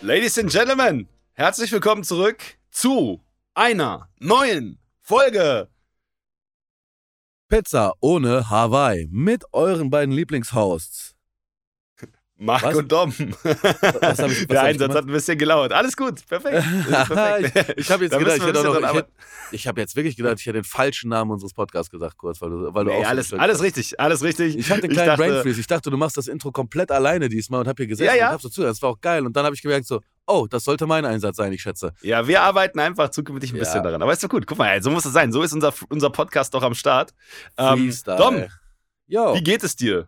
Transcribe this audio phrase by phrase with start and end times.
[0.00, 2.38] Ladies and Gentlemen, herzlich willkommen zurück
[2.70, 5.68] zu einer neuen Folge.
[7.48, 11.16] Pizza ohne Hawaii mit euren beiden Lieblingshosts.
[12.40, 12.76] Marc Was?
[12.76, 13.12] und Dom.
[13.42, 15.72] Was hab ich- was Der Einsatz hat ein bisschen gelauert.
[15.72, 16.64] Alles gut, perfekt.
[16.88, 17.74] Perfekt.
[17.76, 19.08] ich ich habe jetzt Da gedacht, ich hätte noch, ich, hätte,
[19.50, 22.50] ich habe jetzt wirklich gedacht, ich hätte den falschen Namen unseres Podcasts gesagt, kurz, weil
[22.50, 24.56] du, weil du Nee, auch alles, alles richtig, alles richtig.
[24.56, 25.58] Ich hatte einen kleinen dachte, Brain Freeze.
[25.58, 28.26] Ich dachte, du machst das Intro komplett alleine diesmal und hab hier gesessen Ja, ja.
[28.28, 28.76] und hab so zugehört.
[28.76, 29.26] Das war auch geil.
[29.26, 31.92] Und dann habe ich gemerkt so, oh, das sollte mein Einsatz sein, ich schätze.
[32.02, 33.60] Ja, wir arbeiten einfach zukünftig ein Ja.
[33.64, 34.00] bisschen daran.
[34.00, 34.46] Aber ist doch gut.
[34.46, 35.32] Guck mal, so muss es sein.
[35.32, 37.14] So ist unser, unser Podcast doch am Start.
[37.56, 37.92] Ähm.
[38.04, 38.44] Dom,
[39.08, 39.34] Yo.
[39.34, 40.06] wie geht es dir?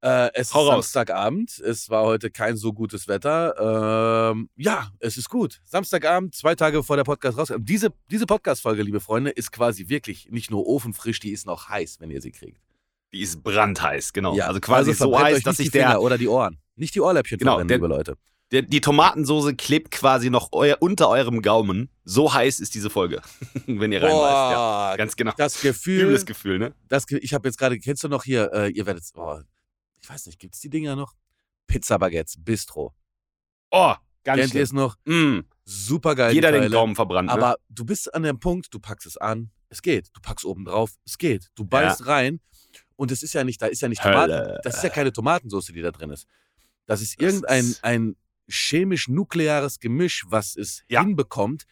[0.00, 0.74] Äh, es Hau ist raus.
[0.92, 1.58] Samstagabend.
[1.58, 4.30] Es war heute kein so gutes Wetter.
[4.32, 5.60] Ähm, ja, es ist gut.
[5.64, 7.68] Samstagabend, zwei Tage bevor der Podcast rauskommt.
[7.68, 11.96] Diese, diese Podcast-Folge, liebe Freunde, ist quasi wirklich nicht nur ofenfrisch, die ist noch heiß,
[12.00, 12.60] wenn ihr sie kriegt.
[13.12, 14.34] Die ist brandheiß, genau.
[14.36, 16.58] Ja, also quasi so verbrennt heiß, dass sich Finger der, oder die Ohren.
[16.76, 18.14] Nicht die Ohrläppchen Genau, verbrennen, liebe Leute.
[18.52, 21.88] der, die Tomatensoße klebt quasi noch eu, unter eurem Gaumen.
[22.04, 23.20] So heiß ist diese Folge,
[23.66, 24.52] wenn ihr reinbeißt.
[24.52, 25.32] Ja, ganz genau.
[25.36, 26.74] das Gefühl, Übles Gefühl, ne?
[26.88, 29.38] das, ich habe jetzt gerade, kennst du noch hier, äh, ihr werdet, oh,
[30.00, 31.14] ich weiß nicht, gibt's die Dinger noch?
[31.66, 32.94] Pizza Baguettes, Bistro.
[33.70, 34.96] Oh, ganz Kennt ihr es noch?
[35.04, 36.32] Mm, Super geil.
[36.34, 36.74] jeder die den Teile.
[36.74, 37.26] Gaumen verbrannt.
[37.26, 37.32] ne?
[37.32, 40.08] Aber du bist an dem Punkt, du packst es an, es geht.
[40.14, 41.50] Du packst oben drauf, es geht.
[41.54, 42.40] Du beißt rein
[42.96, 44.60] und es ist ja nicht, da ist ja nicht Tomaten, Hölle.
[44.64, 46.26] das ist ja keine Tomatensauce, die da drin ist.
[46.86, 48.16] Das ist Das irgendein ist- ein
[48.48, 51.00] chemisch-nukleares Gemisch, was es Ja.
[51.02, 51.64] hinbekommt,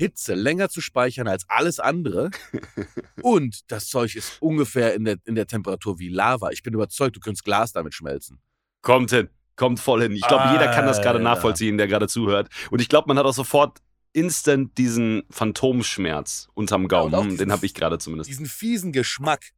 [0.00, 2.30] Hitze länger zu speichern als alles andere.
[3.22, 6.50] und das Zeug ist ungefähr in der, in der Temperatur wie Lava.
[6.50, 8.40] Ich bin überzeugt, du könntest Glas damit schmelzen.
[8.80, 10.12] Kommt hin, kommt voll hin.
[10.12, 12.48] Ich glaube, jeder kann das gerade nachvollziehen, der gerade zuhört.
[12.70, 13.78] Und ich glaube, man hat auch sofort
[14.12, 17.14] instant diesen Phantomschmerz unterm Gaumen.
[17.14, 18.30] Hm, diesen- den habe ich gerade zumindest.
[18.30, 19.50] Diesen fiesen Geschmack,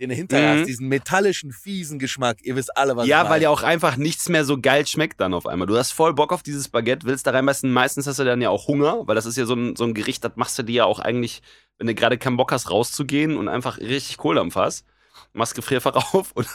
[0.00, 0.60] den hinterher Mhm.
[0.60, 2.38] hast, diesen metallischen, fiesen Geschmack.
[2.42, 3.30] Ihr wisst alle, was ich Ja, meine.
[3.30, 5.66] weil ja auch einfach nichts mehr so geil schmeckt dann auf einmal.
[5.66, 7.70] Du hast voll Bock auf dieses Baguette, willst da reinbeißen.
[7.70, 9.94] Meistens hast du dann ja auch Hunger, weil das ist ja so ein, so ein
[9.94, 11.42] Gericht, das machst du dir ja auch eigentlich,
[11.78, 14.84] wenn du gerade keinen Bock hast, rauszugehen und einfach richtig Kohl am Fass.
[15.32, 16.48] Machst Gefrierfach auf und,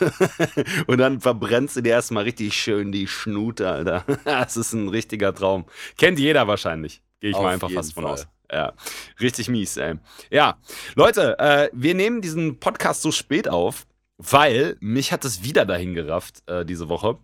[0.88, 4.04] und dann verbrennst du dir erstmal richtig schön die Schnute, Alter.
[4.26, 5.66] Das ist ein richtiger Traum.
[5.98, 7.02] Kennt jeder wahrscheinlich.
[7.22, 8.14] Gehe ich Auf mal einfach fast von Fall.
[8.14, 8.28] aus.
[8.52, 8.74] Ja,
[9.20, 9.96] richtig mies, ey.
[10.30, 10.60] Ja,
[10.96, 15.94] Leute, äh, wir nehmen diesen Podcast so spät auf, weil mich hat es wieder dahin
[15.94, 17.18] gerafft äh, diese Woche.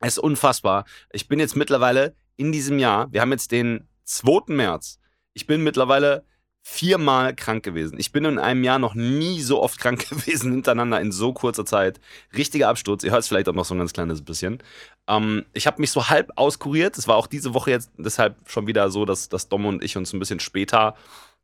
[0.00, 0.84] Es ist unfassbar.
[1.12, 4.52] Ich bin jetzt mittlerweile in diesem Jahr, wir haben jetzt den 2.
[4.52, 5.00] März.
[5.32, 6.24] Ich bin mittlerweile
[6.66, 7.98] viermal krank gewesen.
[8.00, 11.66] Ich bin in einem Jahr noch nie so oft krank gewesen hintereinander in so kurzer
[11.66, 12.00] Zeit.
[12.36, 13.04] Richtiger Absturz.
[13.04, 14.62] Ihr hört es vielleicht auch noch so ein ganz kleines bisschen.
[15.06, 16.96] Ähm, ich habe mich so halb auskuriert.
[16.96, 19.96] Es war auch diese Woche jetzt deshalb schon wieder so, dass, dass Dom und ich
[19.96, 20.96] uns ein bisschen später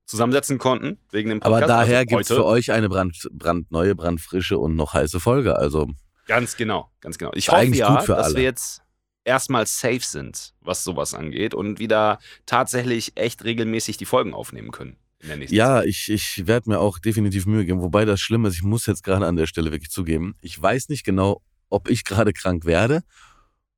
[0.06, 1.70] zusammensetzen konnten wegen dem Aber Podcast.
[1.70, 5.56] daher Also gibt es für euch eine brand, brandneue, brandfrische und noch heiße Folge.
[5.56, 5.88] Also
[6.26, 7.32] Ganz genau, ganz genau.
[7.34, 8.36] Ich hoffe ja, dass alle.
[8.36, 8.82] wir jetzt
[9.24, 14.96] erstmal safe sind, was sowas angeht und wieder tatsächlich echt regelmäßig die Folgen aufnehmen können.
[15.22, 17.82] In der nächsten ja, ich, ich werde mir auch definitiv Mühe geben.
[17.82, 20.88] Wobei das Schlimme ist, ich muss jetzt gerade an der Stelle wirklich zugeben, ich weiß
[20.88, 23.02] nicht genau, ob ich gerade krank werde.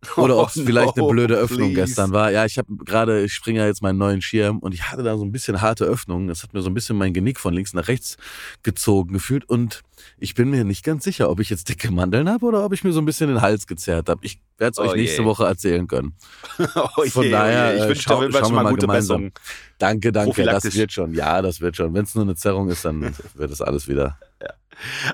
[0.16, 1.74] oder ob es Oh vielleicht eine no, blöde Öffnung please.
[1.86, 2.30] gestern war.
[2.32, 5.16] Ja, ich habe gerade, ich springe ja jetzt meinen neuen Schirm und ich hatte da
[5.16, 6.28] so ein bisschen harte Öffnungen.
[6.28, 8.16] Das hat mir so ein bisschen mein Genick von links nach rechts
[8.62, 9.82] gezogen gefühlt und
[10.18, 12.82] ich bin mir nicht ganz sicher, ob ich jetzt dicke Mandeln habe oder ob ich
[12.82, 14.24] mir so ein bisschen den Hals gezerrt habe.
[14.24, 15.26] Ich werde es euch Oh nächste je.
[15.28, 16.14] Woche erzählen können.
[16.74, 17.30] Oh Von oh je.
[17.30, 19.30] daher, ich äh, wünsche dir schauen mal mal gute gemeinsam.
[19.30, 19.32] Besserung.
[19.78, 20.44] Danke, danke.
[20.44, 21.14] Das wird schon.
[21.14, 21.94] Ja, das wird schon.
[21.94, 24.18] Wenn es nur eine Zerrung ist, dann wird das alles wieder.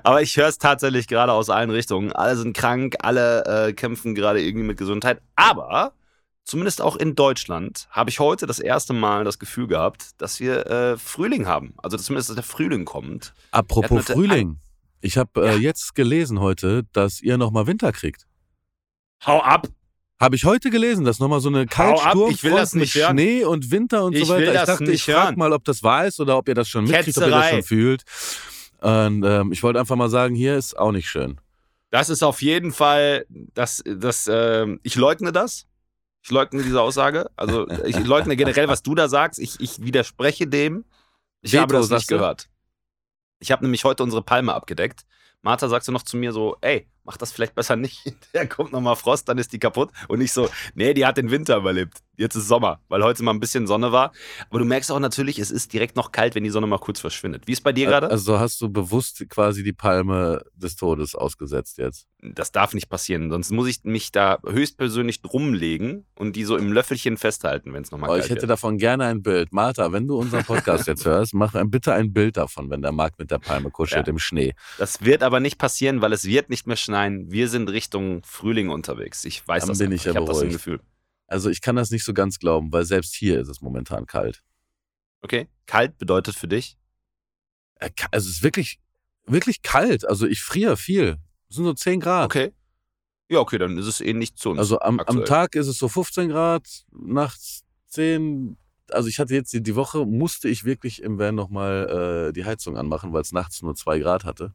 [0.02, 2.12] Aber ich höre es tatsächlich gerade aus allen Richtungen.
[2.12, 5.20] Alle sind krank, alle äh, kämpfen gerade irgendwie mit Gesundheit.
[5.36, 5.92] Aber
[6.44, 10.66] zumindest auch in Deutschland habe ich heute das erste Mal das Gefühl gehabt, dass wir
[10.66, 11.74] äh, Frühling haben.
[11.82, 13.34] Also zumindest, dass der Frühling kommt.
[13.50, 14.58] Apropos Frühling.
[15.00, 15.56] Ich habe äh, Ja.
[15.58, 18.26] jetzt gelesen heute, dass ihr nochmal Winter kriegt.
[19.26, 19.68] Hau ab!
[20.20, 23.12] Habe ich heute gelesen, dass nochmal so eine das mit nicht hören.
[23.16, 24.41] Schnee und Winter und Ich so weiter.
[24.41, 26.54] will ich das dachte, nicht ich frage mal, ob das wahr ist oder ob ihr
[26.56, 27.50] das schon mitkriegt, ob ihr das Ketzerei.
[27.50, 28.02] schon fühlt.
[28.81, 31.41] Und ähm, ich wollte einfach mal sagen, hier ist auch nicht schön.
[31.91, 35.66] Das ist auf jeden Fall, das, das, ähm, ich leugne das.
[36.22, 37.30] Ich leugne diese Aussage.
[37.36, 39.41] Also ich leugne generell, was du da sagst.
[39.41, 40.84] Ich, ich widerspreche dem.
[41.41, 42.48] Ich Veto, habe das nicht gehört.
[43.41, 45.03] Ich habe nämlich heute unsere Palme abgedeckt.
[45.42, 48.05] Martha sagte noch zu mir so, ey, mach das vielleicht besser nicht.
[48.34, 49.91] Da kommt nochmal Frost, dann ist die kaputt.
[50.09, 51.99] Und ich so, nee, die hat den Winter überlebt.
[52.16, 54.13] Jetzt ist Sommer, weil heute mal ein bisschen Sonne war.
[54.51, 57.01] Aber du merkst auch natürlich, es ist direkt noch kalt, wenn die Sonne mal kurz
[57.01, 57.47] verschwindet.
[57.47, 58.10] Wie ist bei dir gerade?
[58.10, 62.07] Also hast du bewusst quasi die Palme des Todes ausgesetzt jetzt.
[62.21, 66.72] Das darf nicht passieren, sonst muss ich mich da höchstpersönlich drumlegen und die so im
[66.72, 68.51] Löffelchen festhalten, wenn es nochmal Oh, kalt ich hätte wird.
[68.51, 69.53] davon gerne ein Bild.
[69.53, 72.91] Martha, wenn du unseren Podcast jetzt hörst, mach ein, bitte ein Bild davon, wenn der
[72.93, 74.10] Markt mit der Palme kuschelt Ja.
[74.13, 74.55] im Schnee.
[74.78, 76.97] Das wird aber nicht passieren, weil es wird nicht mehr schneien.
[76.98, 79.24] Nein, wir sind Richtung Frühling unterwegs.
[79.24, 79.97] Ich weiß Dann das bin einfach.
[79.97, 80.50] ich ja ich habe das im.
[80.50, 80.80] Gefühl.
[81.27, 84.42] Also ich kann das nicht so ganz glauben, weil selbst hier ist es momentan kalt.
[85.21, 85.47] Okay.
[85.66, 86.77] Kalt bedeutet für dich?
[87.77, 88.80] Äh, Also es ist wirklich,
[89.27, 90.06] wirklich kalt.
[90.09, 91.18] Also ich friere viel.
[91.48, 92.24] Es sind so 10 Grad.
[92.27, 92.53] Okay.
[93.30, 94.59] Ja, okay, dann ist es ähnlich zu uns.
[94.59, 95.24] Also am, am.
[95.24, 98.56] Tag ist es so 15 Grad, nachts 10.
[98.91, 102.47] Also ich hatte jetzt die, die Woche, musste ich wirklich im Van nochmal äh, die
[102.47, 104.54] Heizung anmachen, weil es nachts nur 2 Grad hatte.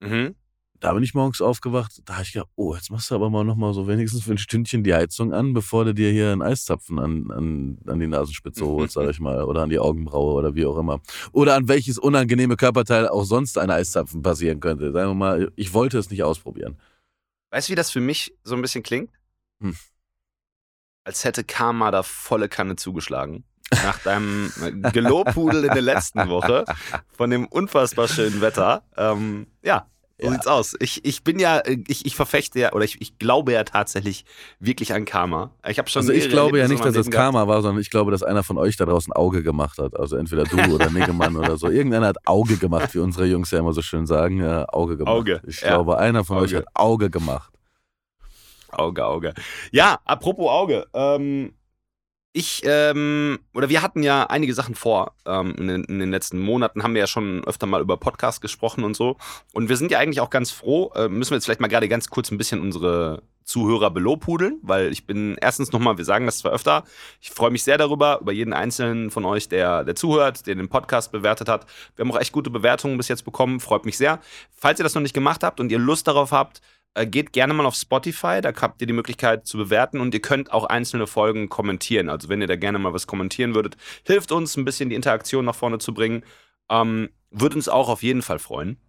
[0.00, 0.36] Mhm.
[0.80, 3.42] Da bin ich morgens aufgewacht, da habe ich gedacht, oh, jetzt machst du aber mal
[3.42, 7.00] nochmal so wenigstens für ein Stündchen die Heizung an, bevor du dir hier einen Eiszapfen
[7.00, 10.66] an, an, an die Nasenspitze holst, sag ich mal, oder an die Augenbraue oder wie
[10.66, 11.00] auch immer.
[11.32, 14.92] Oder an welches unangenehme Körperteil auch sonst ein Eiszapfen passieren könnte.
[14.92, 16.78] Sagen wir mal, ich wollte es nicht ausprobieren.
[17.50, 19.10] Weißt du, wie das für mich so ein bisschen klingt?
[19.60, 19.74] Hm.
[21.02, 23.42] Als hätte Karma da volle Kanne zugeschlagen.
[23.72, 24.52] Nach deinem
[24.92, 26.64] Gelobhudel in der letzten Woche
[27.10, 28.82] von dem unfassbar schönen Wetter.
[28.96, 29.88] Ähm, ja,
[30.20, 30.32] so Ja.
[30.32, 30.74] sieht's aus.
[30.80, 34.24] Ich, ich bin ja, äh, ich, ich verfechte ja, oder ich, ich glaube ja tatsächlich
[34.58, 35.50] wirklich an Karma.
[35.68, 37.32] Ich habe schon Also ich glaube ja nicht, dass das Leben gehabt.
[37.34, 39.96] Karma war, sondern ich glaube, dass einer von euch da draußen Auge gemacht hat.
[39.98, 41.68] Also entweder du oder Niggemann oder so.
[41.68, 44.38] Irgendeiner hat Auge gemacht, wie unsere Jungs ja immer so schön sagen.
[44.42, 45.14] Ja, Auge gemacht.
[45.14, 45.68] Auge, Ich ja.
[45.68, 46.56] glaube, einer von euch Auge.
[46.58, 47.52] hat Auge gemacht.
[48.70, 49.34] Auge, Auge.
[49.72, 50.86] Ja, apropos Auge.
[50.92, 51.52] Ähm,
[52.32, 55.14] ich, ähm, oder wir hatten ja einige Sachen vor.
[55.26, 58.40] Ähm, in, den, in den letzten Monaten haben wir ja schon öfter mal über Podcasts
[58.40, 59.16] gesprochen und so.
[59.54, 60.92] Und wir sind ja eigentlich auch ganz froh.
[60.94, 64.92] Äh, müssen wir jetzt vielleicht mal gerade ganz kurz ein bisschen unsere Zuhörer belobhudeln, weil
[64.92, 66.84] ich bin erstens nochmal, wir sagen das zwar öfter,
[67.18, 70.68] ich freue mich sehr darüber, über jeden einzelnen von euch, der, der zuhört, der den
[70.68, 71.64] Podcast bewertet hat.
[71.96, 74.20] Wir haben auch echt gute Bewertungen bis jetzt bekommen, freut mich sehr.
[74.54, 76.60] Falls ihr das noch nicht gemacht habt und ihr Lust darauf habt,
[77.04, 80.52] geht gerne mal auf Spotify, da habt ihr die Möglichkeit zu bewerten und ihr könnt
[80.52, 82.08] auch einzelne Folgen kommentieren.
[82.08, 85.44] Also wenn ihr da gerne mal was kommentieren würdet, hilft uns ein bisschen die Interaktion
[85.44, 86.24] nach vorne zu bringen.
[86.70, 88.80] Ähm, würde uns auch auf jeden Fall freuen.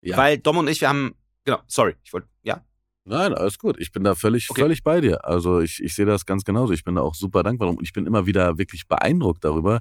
[0.00, 0.16] Ja.
[0.16, 2.64] Weil Dom und ich, wir haben, genau, sorry, ich wollte, ja,
[3.08, 3.76] Nein, alles gut.
[3.78, 4.62] Ich bin da völlig, Okay.
[4.62, 5.24] völlig bei dir.
[5.24, 6.72] Also ich, ich sehe das ganz genauso.
[6.72, 7.76] Ich bin da auch super dankbar drum.
[7.78, 9.80] und ich bin immer wieder wirklich beeindruckt darüber,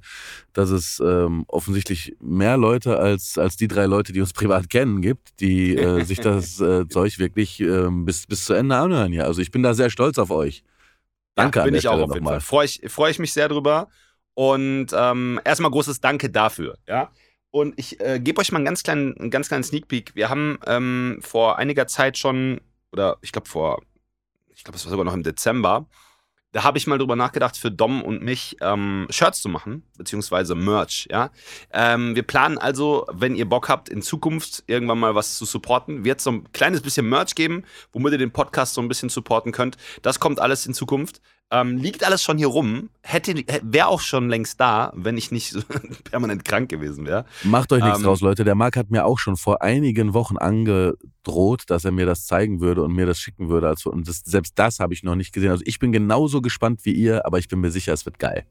[0.53, 5.01] dass es ähm, offensichtlich mehr Leute als, als die drei Leute, die uns privat kennen,
[5.01, 9.11] gibt, die äh, sich das äh, Zeug wirklich ähm, bis, bis zu Ende anhören.
[9.11, 10.63] Ja, also ich bin da sehr stolz auf euch.
[11.33, 12.25] Danke ja, an bin ich auch Stelle auf jeden.
[12.25, 12.41] Fall.
[12.41, 13.89] Freue ich, freu ich mich sehr drüber.
[14.35, 17.09] Und ähm, erstmal großes Danke dafür, ja.
[17.51, 20.13] Und ich äh, gebe euch mal einen ganz kleinen, einen ganz kleinen Sneak Peek.
[20.13, 22.59] Wir haben ähm, vor einiger Zeit schon,
[22.95, 23.81] oder ich glaube vor,
[24.55, 25.85] ich glaube, es war sogar noch im Dezember,
[26.53, 30.55] da habe ich mal drüber nachgedacht, für Dom und mich ähm, Shirts zu machen, beziehungsweise
[30.55, 31.29] Merch, ja.
[31.73, 36.05] Ähm, wir planen also, wenn ihr Bock habt, in Zukunft irgendwann mal was zu supporten,
[36.05, 39.51] wird so ein kleines bisschen Merch geben, womit ihr den Podcast so ein bisschen supporten
[39.51, 39.75] könnt.
[40.01, 41.19] Das kommt alles in Zukunft.
[41.51, 42.89] Ähm, liegt alles schon hier rum.
[43.03, 45.55] Hätte, wäre auch schon längst da, wenn ich nicht
[46.03, 47.25] permanent krank gewesen wäre.
[47.43, 48.43] Macht euch nichts Ähm, draus, Leute.
[48.43, 52.61] Der Marc hat mir auch schon vor einigen Wochen angedroht, dass er mir das zeigen
[52.61, 53.67] würde und mir das schicken würde.
[53.67, 55.51] Also, und das, selbst das habe ich noch nicht gesehen.
[55.51, 58.45] Also ich bin genauso gespannt wie ihr, aber ich bin mir sicher, es wird geil.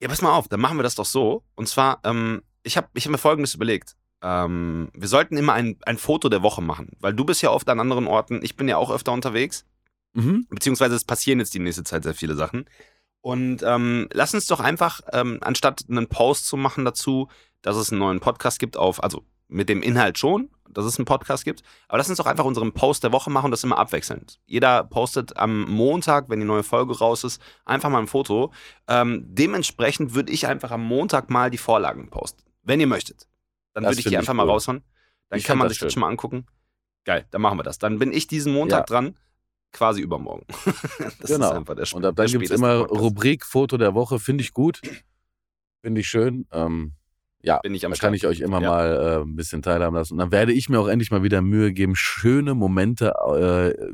[0.00, 1.42] Ja, pass mal auf, dann machen wir das doch so.
[1.56, 3.96] Und zwar, ähm, ich habe ich hab mir Folgendes überlegt.
[4.22, 7.68] Ähm, wir sollten immer ein, ein Foto der Woche machen, weil du bist ja oft
[7.68, 9.64] an anderen Orten, ich bin ja auch öfter unterwegs.
[10.12, 10.46] Mhm.
[10.50, 12.64] beziehungsweise es passieren jetzt die nächste Zeit sehr viele Sachen.
[13.22, 17.28] Und ähm, lass uns doch einfach, ähm, anstatt einen Post zu machen dazu,
[17.62, 21.04] dass es einen neuen Podcast gibt, auf, also mit dem Inhalt schon, dass es einen
[21.04, 23.78] Podcast gibt, aber lass uns doch einfach unseren Post der Woche machen und das immer
[23.78, 24.40] abwechselnd.
[24.46, 28.52] Jeder postet am Montag, wenn die neue Folge raus ist, einfach mal ein Foto.
[28.88, 33.26] Ähm, dementsprechend würde ich einfach am Montag mal die Vorlagen posten, wenn ihr möchtet.
[33.74, 34.50] Dann Das würde ich die einfach mal cool.
[34.50, 34.82] raushauen.
[35.28, 35.94] Dann Ich kann man das sich das schön.
[35.94, 36.46] schon mal angucken.
[37.04, 37.78] Geil, dann machen wir das.
[37.78, 38.84] Dann bin ich diesen Montag Ja.
[38.86, 39.16] dran,
[39.72, 40.44] quasi übermorgen.
[41.20, 41.50] das Genau.
[41.50, 43.00] ist einfach der Sp- Und ab dann gibt es immer Podcast.
[43.02, 44.18] Rubrik Foto der Woche.
[44.18, 44.80] Finde ich gut.
[45.82, 46.46] Finde ich schön.
[46.52, 46.92] Ähm,
[47.42, 48.08] ja, Bin ich am da Start.
[48.08, 48.70] kann ich euch immer Ja.
[48.70, 50.14] mal äh, ein bisschen teilhaben lassen.
[50.14, 53.92] Und dann werde ich mir auch endlich mal wieder Mühe geben, schöne Momente äh,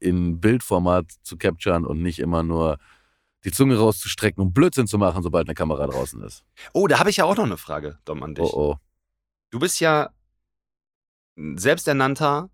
[0.00, 2.78] in Bildformat zu capturen und nicht immer nur
[3.44, 6.44] die Zunge rauszustrecken und Blödsinn zu machen, sobald eine Kamera draußen ist.
[6.72, 8.44] Oh, da habe ich ja auch noch eine Frage, Dom, an dich.
[8.44, 8.76] Oh oh.
[9.50, 10.10] Du bist ja
[11.36, 12.50] selbsternannter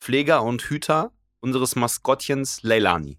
[0.00, 3.18] Pfleger und Hüter unseres Maskottchens Leilani.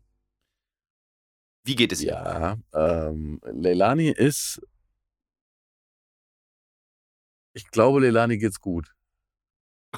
[1.64, 2.14] Wie geht es ihr?
[2.14, 4.62] Ja, ähm, Leilani ist.
[7.54, 8.94] Ich glaube, Leilani geht's gut.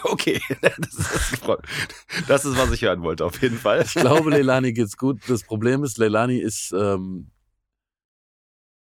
[0.04, 3.82] Okay, das ist, das, ist, das ist, was ich hören wollte, auf jeden Fall.
[3.82, 5.22] Ich glaube, Leilani geht's gut.
[5.28, 6.74] Das Problem ist, Leilani ist.
[6.74, 7.32] Ähm,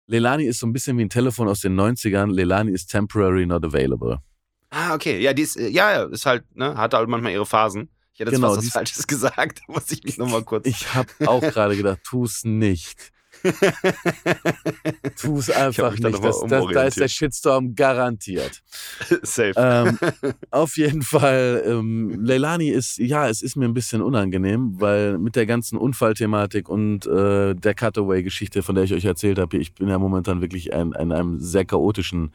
[0.07, 2.31] Leilani ist so ein bisschen wie ein Telefon aus den 90ern.
[2.31, 4.19] Leilani ist temporary not available.
[4.69, 5.21] Ah, okay.
[5.21, 7.89] Ja, die ist, äh, ja, ja, ist halt, ne, hat halt manchmal ihre Phasen.
[8.15, 10.67] Ich hätte jetzt Genau, was die ist- Falsches gesagt, da muss ich mich nochmal kurz.
[10.67, 13.13] Ich habe auch gerade gedacht, tu's nicht.
[15.21, 16.23] Tu es einfach nicht.
[16.23, 17.09] Das, das, da ist der.
[17.09, 18.63] Shitstorm garantiert.
[19.23, 19.53] Safe.
[19.57, 19.99] ähm,
[20.51, 25.35] auf jeden Fall, ähm, Leilani ist, ja, es ist mir ein bisschen unangenehm, weil mit
[25.37, 29.89] der ganzen Unfallthematik und äh, der Cutaway-Geschichte, von der ich euch erzählt habe, ich bin
[29.89, 32.33] ja momentan wirklich in, in einem sehr chaotischen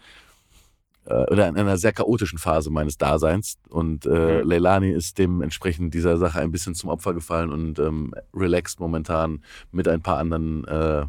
[1.14, 4.42] oder in einer sehr chaotischen Phase meines Daseins und äh.
[4.42, 9.88] Leilani ist dementsprechend dieser Sache ein bisschen zum Opfer gefallen und ähm, relaxt momentan mit
[9.88, 11.06] ein paar anderen äh,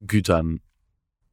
[0.00, 0.60] Gütern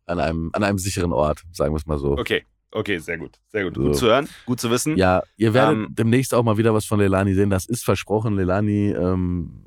[0.06, 2.12] an einem, an einem sicheren Ort, sagen wir es mal so.
[2.12, 3.40] Okay, okay, sehr gut.
[3.48, 3.76] Sehr gut.
[3.76, 3.82] So.
[3.82, 4.98] Gut zu hören, gut zu wissen.
[4.98, 7.50] Ja, ihr werdet Ähm, demnächst auch mal wieder was von Leilani sehen.
[7.50, 8.36] Das ist versprochen.
[8.36, 9.66] Leilani ähm,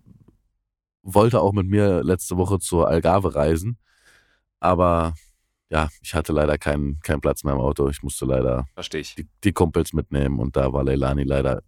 [1.03, 3.79] wollte auch mit mir letzte Woche zur Algarve reisen.
[4.61, 5.15] Aber
[5.71, 7.89] ja, ich hatte leider keinen keinen Platz mehr im Auto.
[7.89, 9.15] Ich musste leider ich.
[9.15, 11.63] die, die Kumpels mitnehmen und da war Leilani leider.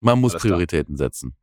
[0.00, 0.52] Man muss Alles klar.
[0.52, 1.34] Prioritäten setzen.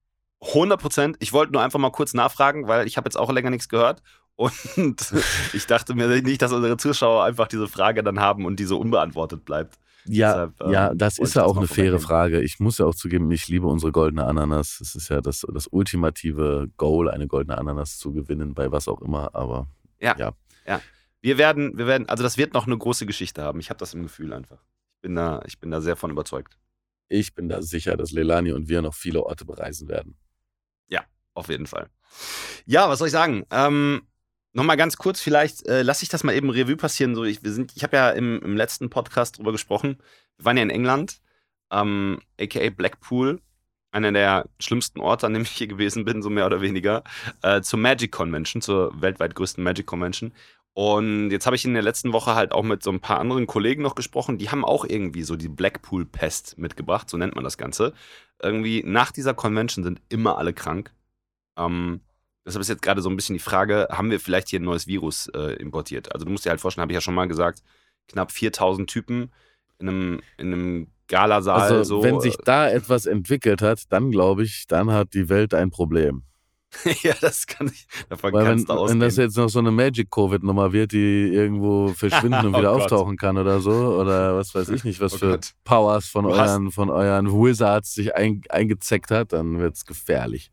[0.42, 1.18] 100 Prozent.
[1.20, 4.02] Ich wollte nur einfach mal kurz nachfragen, weil ich habe jetzt auch länger nichts gehört.
[4.36, 5.14] Und
[5.54, 8.80] ich dachte mir nicht, dass unsere Zuschauer einfach diese Frage dann haben und die so
[8.80, 9.78] unbeantwortet bleibt.
[10.06, 12.00] Ja, Deshalb, ähm, ja, das ist ja auch eine faire.
[12.00, 12.42] Frage.
[12.42, 14.80] Ich muss ja auch zugeben, ich liebe unsere goldene Ananas.
[14.82, 19.02] Es ist ja das, das ultimative Goal, eine goldene Ananas zu gewinnen, bei was auch
[19.04, 19.36] immer.
[19.36, 19.68] Aber
[21.22, 23.60] Wir werden, wir werden, also das wird noch eine große Geschichte haben.
[23.60, 24.64] Ich habe das im Gefühl einfach.
[24.96, 26.58] Ich bin da, ich bin da sehr von überzeugt.
[27.10, 30.18] ich bin da sicher, dass Leilani und wir noch viele Orte bereisen werden.
[31.34, 31.90] Auf jeden Fall.
[32.66, 33.46] Ja, was soll ich sagen?
[33.52, 34.08] Ähm,
[34.56, 37.16] Nochmal ganz kurz, vielleicht äh, lasse ich das mal eben Revue passieren.
[37.16, 39.98] So, ich, wir sind, ich habe ja im, im letzten Podcast drüber gesprochen.
[40.38, 41.22] Wir waren ja in England,
[41.72, 43.42] ähm, aka Blackpool,
[43.94, 47.04] einer der schlimmsten Orte, an dem ich hier gewesen bin, so mehr oder weniger,
[47.42, 50.34] äh, zur Magic Convention, zur weltweit größten Magic Convention.
[50.74, 53.46] Und jetzt habe ich in der letzten Woche halt auch mit so ein paar anderen
[53.46, 57.58] Kollegen noch gesprochen, die haben auch irgendwie so die Blackpool-Pest mitgebracht, so nennt man das
[57.60, 57.94] Ganze.
[58.42, 60.92] Irgendwie nach dieser Convention sind immer alle krank.
[61.58, 62.02] Ähm,
[62.44, 64.88] deshalb ist jetzt gerade so ein bisschen die Frage, haben wir vielleicht hier ein neues
[64.88, 66.12] Virus äh, importiert?
[66.12, 67.62] Also du musst dir halt vorstellen, habe ich ja schon mal gesagt,
[68.08, 69.32] knapp 4000 Typen
[69.78, 71.62] in einem, in einem Galasaal.
[71.74, 75.54] Also, so, wenn sich da etwas entwickelt hat, dann glaube ich, dann hat die Welt
[75.54, 76.24] ein Problem.
[77.04, 79.00] ja, das kann ich, davon Weil wenn, kannst du ausgehen.
[79.00, 82.82] wenn das jetzt noch so eine Magic-Covid-Nummer wird, die irgendwo verschwinden und Oh wieder Gott.
[82.82, 85.52] auftauchen kann oder so, oder was weiß ich nicht, was Oh für Gott.
[85.66, 89.86] Powers von Du hast- euren, von euren Wizards sich ein, eingezeckt hat, dann wird es
[89.86, 90.50] gefährlich.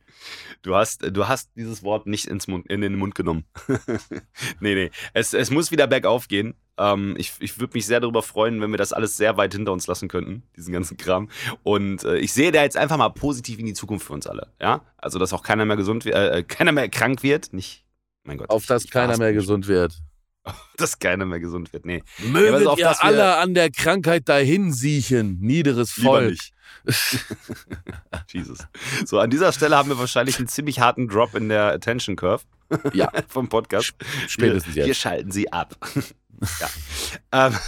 [0.62, 3.44] Du hast, du hast dieses Wort nicht ins Mund, in den Mund genommen.
[4.60, 4.90] nee, nee.
[5.14, 6.54] Es, es muss wieder bergauf gehen.
[6.78, 9.72] Ähm, ich ich würde mich sehr darüber freuen, wenn wir das alles sehr weit hinter
[9.72, 11.28] uns lassen könnten, diesen ganzen Kram.
[11.62, 14.48] Und äh, ich sehe da jetzt einfach mal positiv in die Zukunft für uns alle.
[14.60, 14.82] Ja?
[14.96, 17.52] Also, dass auch keiner mehr gesund wird, äh, keiner mehr krank wird.
[17.52, 17.84] Nicht,
[18.24, 18.50] mein Gott.
[18.50, 19.94] Auf ich- dass ich keiner mehr gesund wird.
[20.76, 21.84] Dass keiner mehr gesund wird.
[21.84, 26.30] Nee, Möget also auf ihr wir- alle an der Krankheit dahin siechen, niederes lieber Volk.
[26.30, 26.52] nicht.
[28.28, 28.58] Jesus.
[29.04, 32.44] So, an dieser Stelle haben wir wahrscheinlich einen ziemlich harten Drop in der Attention Curve
[32.92, 33.92] Ja, vom Podcast.
[34.28, 34.98] spätestens hier jetzt.
[35.00, 35.76] schalten sie ab.
[36.60, 37.48] ja.
[37.48, 37.58] Ähm,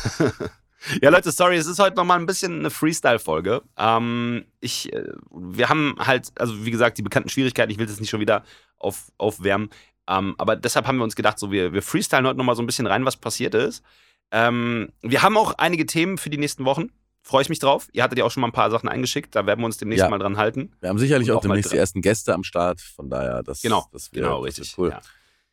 [1.01, 3.63] ja, Leute, sorry, es ist heute nochmal ein bisschen eine Freestyle-Folge.
[3.77, 8.01] Ähm, ich, äh, wir haben halt, also wie gesagt, die bekannten Schwierigkeiten, ich will das
[8.01, 8.45] nicht schon wieder
[8.79, 9.71] auf, aufwärmen.
[10.19, 12.67] Ähm, aber deshalb haben wir uns gedacht, so wir, wir freestylen heute nochmal so ein
[12.67, 13.83] bisschen rein, was passiert ist.
[14.31, 16.91] Ähm, wir haben auch einige Themen für die nächsten Wochen.
[17.23, 17.89] Freue ich mich drauf.
[17.93, 20.03] Ihr hattet ja auch schon mal ein paar Sachen eingeschickt, da werden wir uns demnächst
[20.03, 20.09] Ja.
[20.11, 20.73] mal dran halten.
[20.81, 23.87] Wir haben sicherlich auch auch demnächst die ersten Gäste am Start, von daher, das, Genau,
[23.93, 24.77] das, wird, Genau, das richtig.
[24.77, 24.91] wird cool.
[24.91, 25.01] Ja.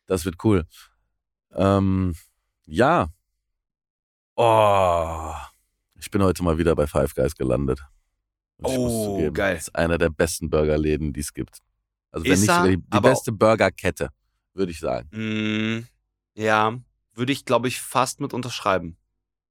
[0.06, 0.64] Das wird cool.
[1.54, 2.14] Ähm,
[2.66, 3.08] ja.
[4.36, 5.32] Oh.
[5.98, 7.80] Ich bin heute mal wieder bei Five Guys gelandet.
[8.56, 9.54] Und Oh, zugeben, geil.
[9.54, 11.58] Das ist einer der besten Burgerläden, die es gibt.
[12.10, 12.66] Also wenn Ist nicht er?
[12.68, 14.08] die, die beste Burgerkette,
[14.54, 15.08] würde ich sagen.
[15.12, 15.86] Mm,
[16.34, 16.78] ja,
[17.14, 18.96] würde ich, glaube ich, fast mit unterschreiben.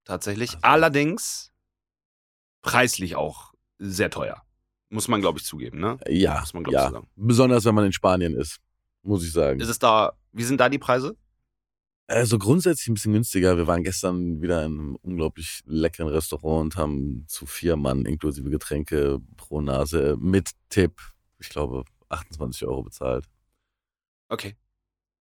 [0.05, 0.55] Tatsächlich.
[0.55, 1.51] Also- Allerdings
[2.61, 4.43] preislich auch sehr teuer.
[4.89, 5.97] Muss man, glaube ich, zugeben, ne?
[6.07, 6.87] Ja, Muss man, glaub ich, ja.
[6.87, 7.07] so sagen.
[7.15, 8.57] Besonders wenn man in Spanien ist,
[9.03, 9.59] muss ich sagen.
[9.59, 11.15] Ist es da, wie sind da die Preise?
[12.07, 13.55] Also grundsätzlich ein bisschen günstiger.
[13.55, 18.49] Wir waren gestern wieder in einem unglaublich leckeren Restaurant und haben zu vier Mann inklusive
[18.49, 20.99] Getränke pro Nase mit Tipp,
[21.37, 23.25] ich glaube, 28 Euro bezahlt.
[24.27, 24.55] Okay.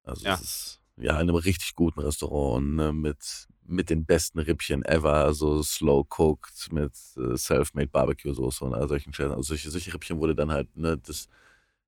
[0.09, 0.35] Also Ja.
[0.35, 5.15] es ist ja in einem richtig guten Restaurant ne, mit, mit den besten Rippchen ever,
[5.25, 9.33] also slow cooked mit äh, self-made Barbecue Soße und all solchen Scheißen.
[9.33, 11.29] Also solche, solche Rippchen wurde dann halt ne, das,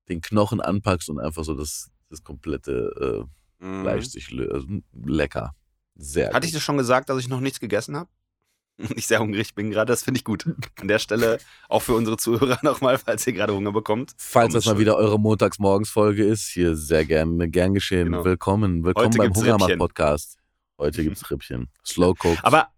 [0.09, 3.81] den Knochen anpackst und einfach so das, das komplette äh, Mhm.
[3.81, 5.53] Fleisch sich lö- also, lecker.
[5.95, 6.57] Sehr Hatte ich gut.
[6.57, 8.09] dir schon gesagt, dass ich noch nichts gegessen habe?
[8.95, 10.45] Ich sehr hungrig bin gerade, das finde ich gut.
[10.79, 11.37] An der Stelle
[11.69, 14.13] auch für unsere Zuhörer nochmal, falls ihr gerade Hunger bekommt.
[14.17, 18.05] Falls das mal wieder eure Montagsmorgens-Folge ist, hier sehr gerne, gern geschehen.
[18.05, 18.25] Genau.
[18.25, 19.33] Willkommen, willkommen Heute beim.
[19.35, 20.37] Hungermacht-Podcast.
[20.77, 21.69] Heute gibt's Rippchen.
[21.85, 22.43] Slow cooked.
[22.43, 22.69] Aber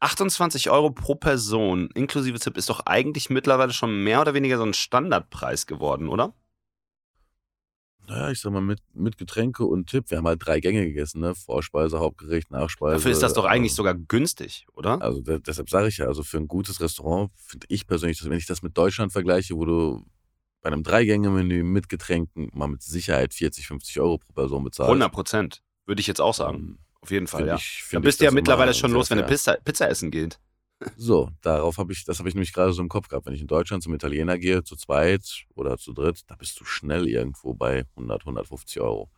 [0.00, 4.64] 28 Euro pro Person inklusive Tipp ist doch eigentlich mittlerweile schon mehr oder weniger so
[4.64, 6.32] ein Standardpreis geworden, oder?
[8.10, 10.10] Naja, ich sag mal, mit, mit Getränke und Tipp.
[10.10, 11.34] Wir haben halt drei Gänge gegessen, ne?
[11.34, 12.96] Vorspeise, Hauptgericht, Nachspeise.
[12.96, 15.00] Dafür ist das doch eigentlich ähm, sogar günstig, oder?
[15.00, 18.28] Also de deshalb sage ich ja, also für ein gutes Restaurant finde ich persönlich, dass
[18.28, 20.04] wenn ich das mit Deutschland vergleiche, wo du
[20.62, 24.88] bei einem Drei-Gänge-Menü mit Getränken mal mit Sicherheit 40, 50 Euro pro Person bezahlst.
[24.90, 26.56] 100 Prozent, würde ich jetzt auch sagen.
[26.58, 27.54] ähm, Auf jeden Fall, find ja.
[27.56, 29.24] ich- Da bist du ja mittlerweile schon los, wenn du.
[29.26, 30.38] Pizza, Pizza essen geht.
[30.96, 33.26] So, darauf habe ich, das habe ich nämlich gerade so im Kopf gehabt.
[33.26, 36.64] Wenn ich in Deutschland zum Italiener gehe, zu zweit oder zu dritt, da bist du
[36.64, 39.10] schnell irgendwo bei 100, 150 Euro.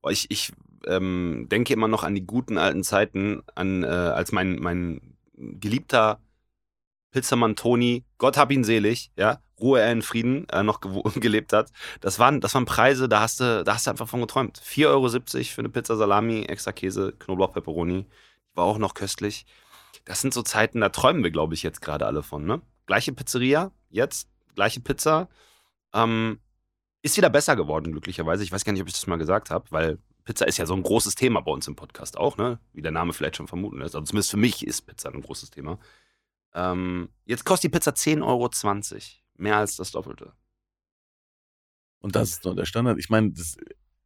[0.00, 0.52] Boah, ich ich
[0.86, 6.20] ähm, denke immer noch an die guten alten Zeiten, an, äh, als mein, mein geliebter
[7.10, 10.80] Pizzamann Toni, Gott hab ihn selig, ja, Ruhe er in Frieden, äh, noch
[11.14, 11.70] gelebt hat.
[12.00, 14.60] Das waren, das waren Preise, da hast du, da hast du einfach von geträumt.
[14.60, 18.06] 4,70 Euro für eine Pizza Salami, extra Käse, Knoblauch, Pepperoni.
[18.54, 19.46] War auch noch köstlich.
[20.04, 22.60] Das sind so Zeiten, da träumen wir, glaube ich, jetzt gerade alle von, ne?
[22.86, 25.28] Gleiche Pizzeria, jetzt, gleiche Pizza.
[25.92, 26.40] Ähm,
[27.02, 28.42] ist wieder besser geworden, glücklicherweise.
[28.42, 30.74] Ich weiß gar nicht, ob ich das mal gesagt habe, weil Pizza ist ja so
[30.74, 32.58] ein großes Thema bei uns im Podcast auch, ne?
[32.72, 33.94] Wie der Name vielleicht schon vermuten lässt.
[33.94, 35.78] Also zumindest für mich ist Pizza ein großes Thema.
[36.54, 38.50] Ähm, jetzt kostet die Pizza 10,20 Euro.
[39.36, 40.32] Mehr als das Doppelte.
[41.98, 42.98] Und das ist nur der Standard.
[42.98, 43.56] Ich meine, das,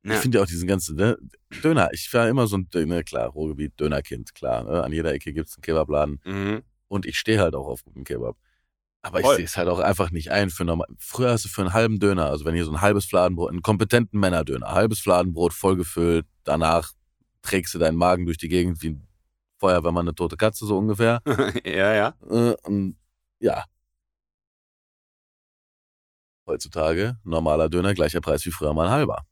[0.08, 0.14] Ja.
[0.14, 1.18] ich finde ja auch diesen ganzen ne,
[1.62, 1.90] Döner.
[1.92, 4.64] Ich war immer so ein Döner, klar, Ruhrgebiet, Dönerkind, klar.
[4.64, 4.82] Ne?
[4.82, 6.20] An jeder Ecke gibt es einen Kebabladen.
[6.24, 6.62] Mhm.
[6.88, 8.36] Und ich stehe halt auch auf guten Kebab.
[9.02, 9.36] Aber ich Voll.
[9.36, 10.88] sehe es halt auch einfach nicht ein für normal.
[10.98, 13.62] Früher hast du für einen halben Döner, also wenn hier so ein halbes Fladenbrot, einen
[13.62, 16.92] kompetenten Männerdöner, halbes Fladenbrot vollgefüllt, danach
[17.42, 19.08] trägst du deinen Magen durch die Gegend wie ein
[19.58, 21.22] Feuerwehrmann eine tote Katze, so ungefähr.
[21.64, 22.14] ja, ja.
[22.28, 22.96] Äh, und
[23.40, 23.64] ja.
[26.46, 29.24] Heutzutage normaler Döner, gleicher Preis wie früher mal ein halber.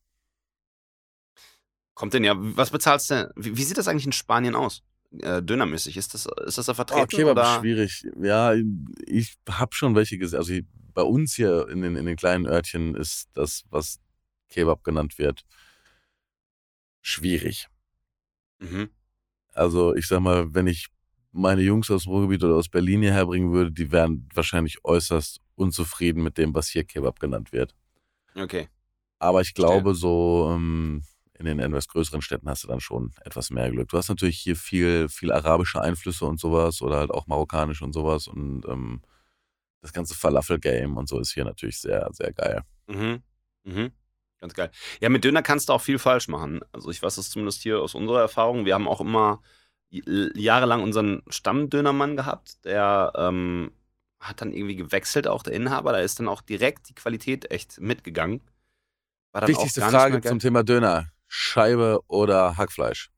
[1.97, 3.33] Kommt denn ja, was bezahlst du?
[3.37, 4.83] Wie, wie sieht das eigentlich in Spanien aus?
[5.19, 5.97] Äh, dönermäßig.
[5.97, 7.05] Ist das, ist das da vertreten?
[7.05, 7.61] Oh, Kebab ist oder?
[7.61, 8.07] schwierig.
[8.21, 8.53] Ja,
[9.07, 10.39] ich habe schon welche gesehen.
[10.39, 10.55] Also
[10.93, 13.99] bei uns hier in den, in den kleinen Örtchen ist das, was
[14.51, 15.47] Kebab genannt wird,
[17.01, 17.69] schwierig.
[18.59, 18.91] Mhm.
[19.55, 20.89] Also ich sag mal, wenn ich
[21.33, 25.41] meine Jungs aus dem Ruhrgebiet oder aus Berlin hierher bringen würde, die wären wahrscheinlich äußerst
[25.55, 27.75] unzufrieden mit dem, was hier Kebab genannt wird.
[28.35, 28.69] Okay.
[29.19, 31.03] Aber ich glaube, so ähm,
[31.39, 33.89] in den etwas größeren Städten hast du dann schon etwas mehr Glück.
[33.89, 37.93] Du hast natürlich hier viel, viel arabische Einflüsse und sowas oder halt auch marokkanisch und
[37.93, 39.03] sowas und ähm,
[39.83, 42.63] das ganze Falafel-Game und so ist hier natürlich sehr, sehr geil.
[42.87, 43.23] Mhm.
[43.65, 43.93] Mhm.
[44.39, 44.71] Ganz geil.
[45.01, 46.61] Ja, mit Döner kannst du auch viel falsch machen.
[46.73, 48.65] Also ich weiß das zumindest hier aus unserer Erfahrung.
[48.65, 49.41] Wir haben auch immer
[49.89, 53.71] jahrelang unseren Stammdönermann gehabt, der ähm,
[54.19, 55.93] hat dann irgendwie gewechselt, auch der Inhaber.
[55.93, 58.41] Da ist dann auch direkt die Qualität echt mitgegangen.
[59.33, 61.09] Wichtigste Frage zum Thema Döner.
[61.39, 63.11] Scheibe oder Hackfleisch?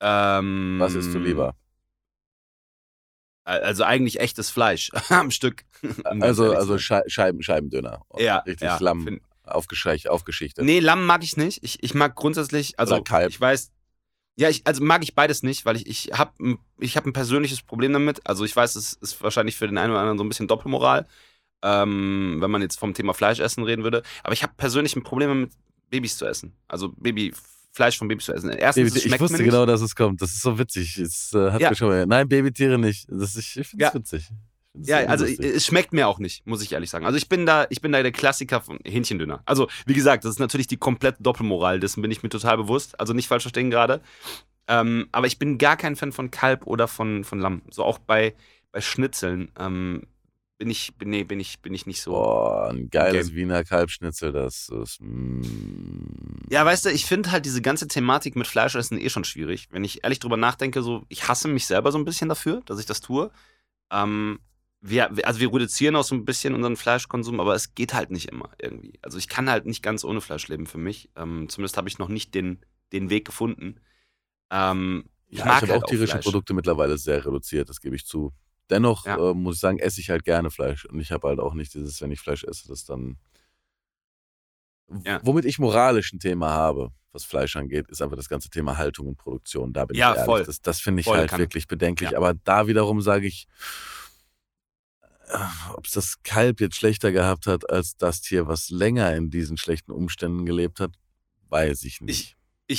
[0.00, 1.56] Ähm, Was isst du lieber?
[3.44, 5.64] Also eigentlich echtes Fleisch am Stück.
[6.04, 8.02] Also, also Scheiben, Scheibendöner.
[8.18, 10.64] ja, Richtig ja, Lamm find- aufgescheicht, aufgeschichtet.
[10.66, 11.62] Nee, Lamm mag ich nicht.
[11.64, 13.70] Ich, ich mag grundsätzlich, also ich weiß,
[14.38, 17.62] ja, ich, also mag ich beides nicht, weil ich, ich habe ich hab ein persönliches
[17.62, 18.20] Problem damit.
[18.28, 21.06] Also ich weiß, es ist wahrscheinlich für den einen oder anderen so ein bisschen Doppelmoral,
[21.62, 24.02] ähm, wenn man jetzt vom Thema Fleisch essen reden würde.
[24.24, 25.52] Aber ich habe persönlich ein Problem damit,
[25.90, 26.52] Babys zu essen.
[26.68, 27.32] Also Baby,
[27.72, 28.50] Fleisch von Babys zu essen.
[28.50, 30.22] Erstens, Baby, ich wusste genau, dass es kommt.
[30.22, 30.96] Das ist so witzig.
[30.98, 31.70] Es äh, hat Ja.
[31.70, 32.06] mir schon mal.
[32.06, 33.06] Nein, Babytiere nicht.
[33.10, 33.98] Das, ich ich finde es Ja.
[33.98, 34.30] witzig.
[34.78, 37.06] Ja, also es schmeckt mir auch nicht, muss ich ehrlich sagen.
[37.06, 39.40] Also ich bin da, ich bin da der Klassiker von Hähnchendöner.
[39.46, 43.00] Also wie gesagt, das ist natürlich die komplette Doppelmoral, dessen bin ich mir total bewusst.
[43.00, 44.02] Also nicht falsch verstehen gerade.
[44.68, 47.62] Ähm, aber ich bin gar kein Fan von Kalb oder von, von Lamm.
[47.70, 48.34] So auch bei,
[48.72, 50.02] bei Schnitzeln ähm,
[50.58, 52.12] bin ich, nee, bin ich, bin ich nicht so.
[52.12, 53.36] Boah, ein geiles Okay.
[53.36, 55.00] Wiener Kalbschnitzel, das ist.
[55.00, 55.42] Mm,
[56.50, 59.68] Ja, weißt du, ich finde halt diese ganze Thematik mit Fleischessen eh schon schwierig.
[59.70, 62.78] Wenn ich ehrlich drüber nachdenke, so, ich hasse mich selber so ein bisschen dafür, dass
[62.80, 63.30] ich das tue.
[63.90, 64.40] Ähm,
[64.80, 68.10] wir, wir- also wir reduzieren auch so ein bisschen unseren Fleischkonsum, aber es geht halt
[68.10, 68.98] nicht immer irgendwie.
[69.02, 71.10] Also ich kann halt nicht ganz ohne Fleisch leben für mich.
[71.16, 72.60] Ähm, zumindest habe ich noch nicht den,
[72.92, 73.80] den Weg gefunden.
[74.50, 76.24] Ähm, ich ja, mag ich habe halt auch tierische Fleisch.
[76.24, 78.32] Produkte mittlerweile sehr reduziert, das gebe ich zu.
[78.70, 79.30] Dennoch Ja.
[79.30, 80.84] äh, muss ich sagen, esse ich halt gerne Fleisch.
[80.86, 83.16] Und ich habe halt auch nicht dieses, wenn ich Fleisch esse, das dann.
[85.04, 85.20] Ja.
[85.24, 89.08] Womit ich moralisch ein Thema habe, was Fleisch angeht, ist einfach das ganze Thema Haltung
[89.08, 89.72] und Produktion.
[89.72, 90.26] Da bin Ja, ich ehrlich.
[90.26, 90.44] voll.
[90.44, 92.16] Das, das finde ich Voll halt kann- wirklich bedenklich.
[92.16, 93.46] Aber da wiederum sage ich,
[95.74, 99.56] ob es das Kalb jetzt schlechter gehabt hat als das Tier, was länger in diesen
[99.56, 100.92] schlechten Umständen gelebt hat,
[101.48, 102.20] weiß ich nicht.
[102.20, 102.35] Ich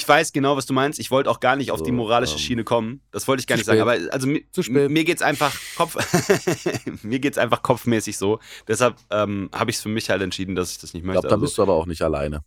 [0.08, 1.00] weiß genau, was du meinst.
[1.00, 3.02] Ich wollte auch gar nicht auf So, die moralische ähm, Schiene kommen.
[3.12, 3.80] Das wollte ich gar nicht sagen.
[3.80, 4.02] spät.
[4.02, 5.95] Aber also mir, mir geht's einfach Kopf,
[7.04, 8.39] mir geht's einfach kopfmäßig so.
[8.67, 11.21] Deshalb ähm, habe ich es für mich halt entschieden, dass ich das nicht ich möchte.
[11.21, 12.43] glaube, da Also, bist du aber auch nicht alleine.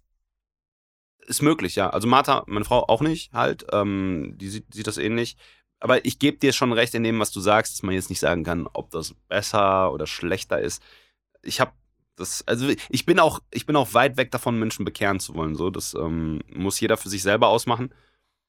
[1.26, 1.88] ist möglich, ja.
[1.90, 3.64] Also Martha, meine Frau, auch nicht halt.
[3.72, 5.37] Ähm, die sieht, sieht das ähnlich.
[5.79, 8.20] Aber ich gebe dir schon recht in dem, was du sagst, dass man jetzt nicht
[8.20, 10.83] sagen kann, ob das besser oder schlechter ist.
[11.42, 11.72] Ich habe
[12.20, 15.54] das, also ich bin auch, ich bin auch weit weg davon, Menschen bekehren zu wollen.
[15.54, 17.92] So, das ähm, muss jeder für sich selber ausmachen.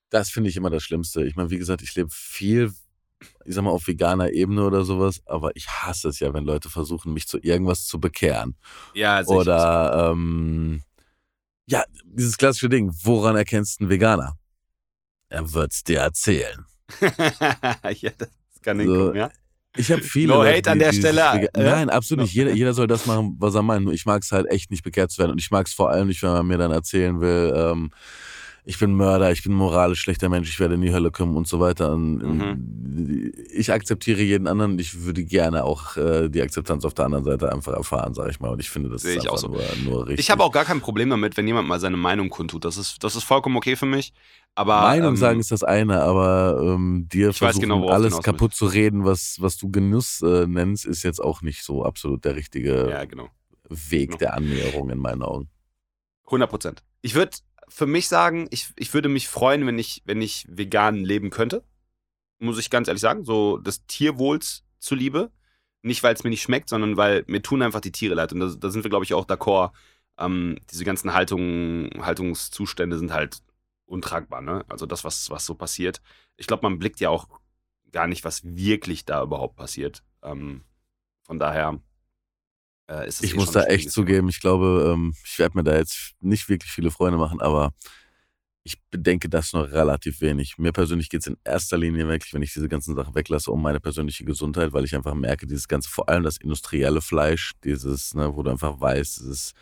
[0.09, 1.23] Das finde ich immer das Schlimmste.
[1.25, 2.73] Ich meine, wie gesagt, ich lebe viel,
[3.45, 6.69] ich sag mal, auf veganer Ebene oder sowas, aber ich hasse es ja, wenn Leute
[6.69, 8.57] versuchen, mich zu irgendwas zu bekehren.
[8.93, 9.39] Ja, sicher.
[9.39, 10.83] Oder ähm,
[11.65, 14.37] ja, dieses klassische Ding, woran erkennst du einen Veganer?
[15.29, 16.65] Er wird's dir erzählen.
[17.01, 18.29] ja, das
[18.61, 19.31] kann hinkommen, so, ja.
[19.77, 20.33] Ich habe viele.
[20.33, 21.21] No Leute, hate an der Stelle.
[21.21, 21.63] Äh?
[21.63, 22.33] Nein, absolut nicht.
[22.33, 23.89] Jeder, jeder soll das machen, was er meint.
[23.91, 25.31] Ich mag es halt echt nicht bekehrt zu werden.
[25.31, 27.91] Und ich mag es vor allem nicht, wenn man mir dann erzählen will, ähm,
[28.63, 31.47] ich bin Mörder, ich bin moralisch schlechter Mensch, ich werde in die Hölle kommen und
[31.47, 31.93] so weiter.
[31.93, 33.31] Und mhm.
[33.53, 34.77] Ich akzeptiere jeden anderen.
[34.77, 38.39] Ich würde gerne auch äh, die Akzeptanz auf der anderen Seite einfach erfahren, sage ich
[38.39, 38.49] mal.
[38.49, 39.47] Und ich finde, das Sehe ist ich auch so.
[39.47, 40.19] nur, nur richtig.
[40.19, 42.63] Ich habe auch gar kein Problem damit, wenn jemand mal seine Meinung kundtut.
[42.63, 44.13] Das ist, das ist vollkommen okay für mich.
[44.53, 48.65] Aber, Meinung ähm, sagen ist das eine, aber ähm, dir versuchen, genau, alles kaputt zu
[48.65, 52.89] reden, was, was du Genuss äh, nennst, ist jetzt auch nicht so absolut der richtige
[52.89, 53.29] ja, genau.
[53.69, 54.19] Weg genau.
[54.19, 55.49] der Annäherung in meinen Augen.
[56.25, 56.83] 100 Prozent.
[57.01, 57.31] Ich würde
[57.71, 61.63] für mich sagen, ich, ich würde mich freuen, wenn ich, wenn ich vegan leben könnte.
[62.37, 63.23] Muss ich ganz ehrlich sagen.
[63.23, 65.31] So des Tierwohls zuliebe.
[65.81, 68.33] Nicht, weil es mir nicht schmeckt, sondern weil mir tun einfach die Tiere leid.
[68.33, 69.71] Und da, da sind wir, glaube ich, auch d'accord.
[70.17, 73.41] Ähm, diese ganzen Haltung, Haltungszustände sind halt
[73.85, 74.65] untragbar, ne?
[74.67, 76.01] Also das, was, was so passiert.
[76.35, 77.27] Ich glaube, man blickt ja auch
[77.91, 80.03] gar nicht, was wirklich da überhaupt passiert.
[80.21, 80.65] Ähm,
[81.23, 81.79] von daher
[82.91, 83.23] äh, ist es.
[83.23, 86.49] Ich eh muss da echt zugeben, ich glaube, ähm, ich werde mir da jetzt nicht
[86.49, 87.73] wirklich viele Freunde machen, aber
[88.63, 90.57] ich bedenke das noch relativ wenig.
[90.57, 93.61] Mir persönlich geht es in erster Linie wirklich, wenn ich diese ganzen Sachen weglasse, um
[93.61, 98.13] meine persönliche Gesundheit, weil ich einfach merke, dieses ganze, vor allem das industrielle Fleisch, dieses,
[98.13, 99.53] ne, wo du einfach weißt, dieses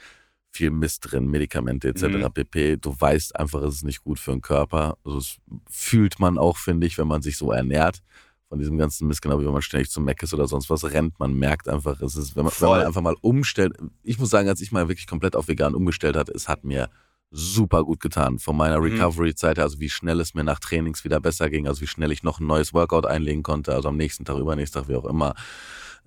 [0.51, 2.03] viel Mist drin, Medikamente etc.
[2.03, 2.33] Mhm.
[2.33, 2.77] pp.
[2.77, 4.97] Du weißt einfach, es ist nicht gut für den Körper.
[5.05, 5.37] Also das
[5.69, 8.01] fühlt man auch, finde ich, wenn man sich so ernährt
[8.49, 10.83] von diesem ganzen Mist, genau wie wenn man ständig zum Mac ist oder sonst was
[10.83, 11.19] rennt.
[11.19, 13.77] Man merkt einfach, es ist, wenn man, wenn man einfach mal umstellt.
[14.03, 16.89] Ich muss sagen, als ich mal wirklich komplett auf vegan umgestellt hatte, es hat mir
[17.31, 18.39] super gut getan.
[18.39, 18.85] Von meiner mhm.
[18.85, 22.23] Recovery-Zeit, also wie schnell es mir nach Trainings wieder besser ging, also wie schnell ich
[22.23, 25.35] noch ein neues Workout einlegen konnte, also am nächsten Tag, übernächsten Tag, wie auch immer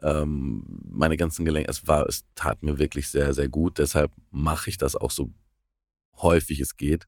[0.02, 3.78] ähm, meine ganzen Gelenke, es war, es tat mir wirklich sehr, sehr gut.
[3.78, 5.32] Deshalb mache ich das auch so
[6.16, 7.06] häufig es geht.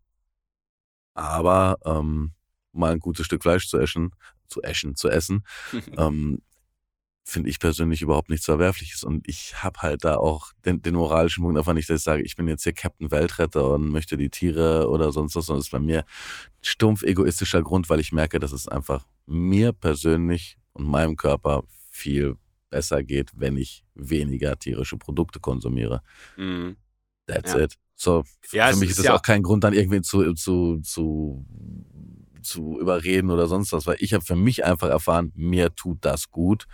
[1.14, 2.32] Aber ähm,
[2.72, 4.12] mal ein gutes Stück Fleisch zu essen,
[4.54, 5.44] zu essen, zu essen,
[5.96, 6.40] ähm,
[7.26, 9.02] finde ich persönlich überhaupt nichts Verwerfliches.
[9.02, 12.22] Und ich habe halt da auch den, den, moralischen Punkt einfach nicht, dass ich sage,
[12.22, 15.66] ich bin jetzt hier Captain Weltretter und möchte die Tiere oder sonst was, sondern es
[15.66, 16.04] ist bei mir
[16.60, 22.36] stumpf egoistischer Grund, weil ich merke, dass es einfach mir persönlich und meinem Körper viel
[22.68, 26.02] besser geht, wenn ich weniger tierische Produkte konsumiere.
[26.36, 26.76] Mhm.
[27.26, 27.60] That's ja.
[27.60, 27.78] it.
[27.96, 31.46] So, ja, für mich ist das ja auch kein Grund, dann irgendwie zu, zu, zu,
[32.44, 36.30] zu überreden oder sonst was, weil ich habe für mich einfach erfahren, mir tut das
[36.30, 36.66] gut.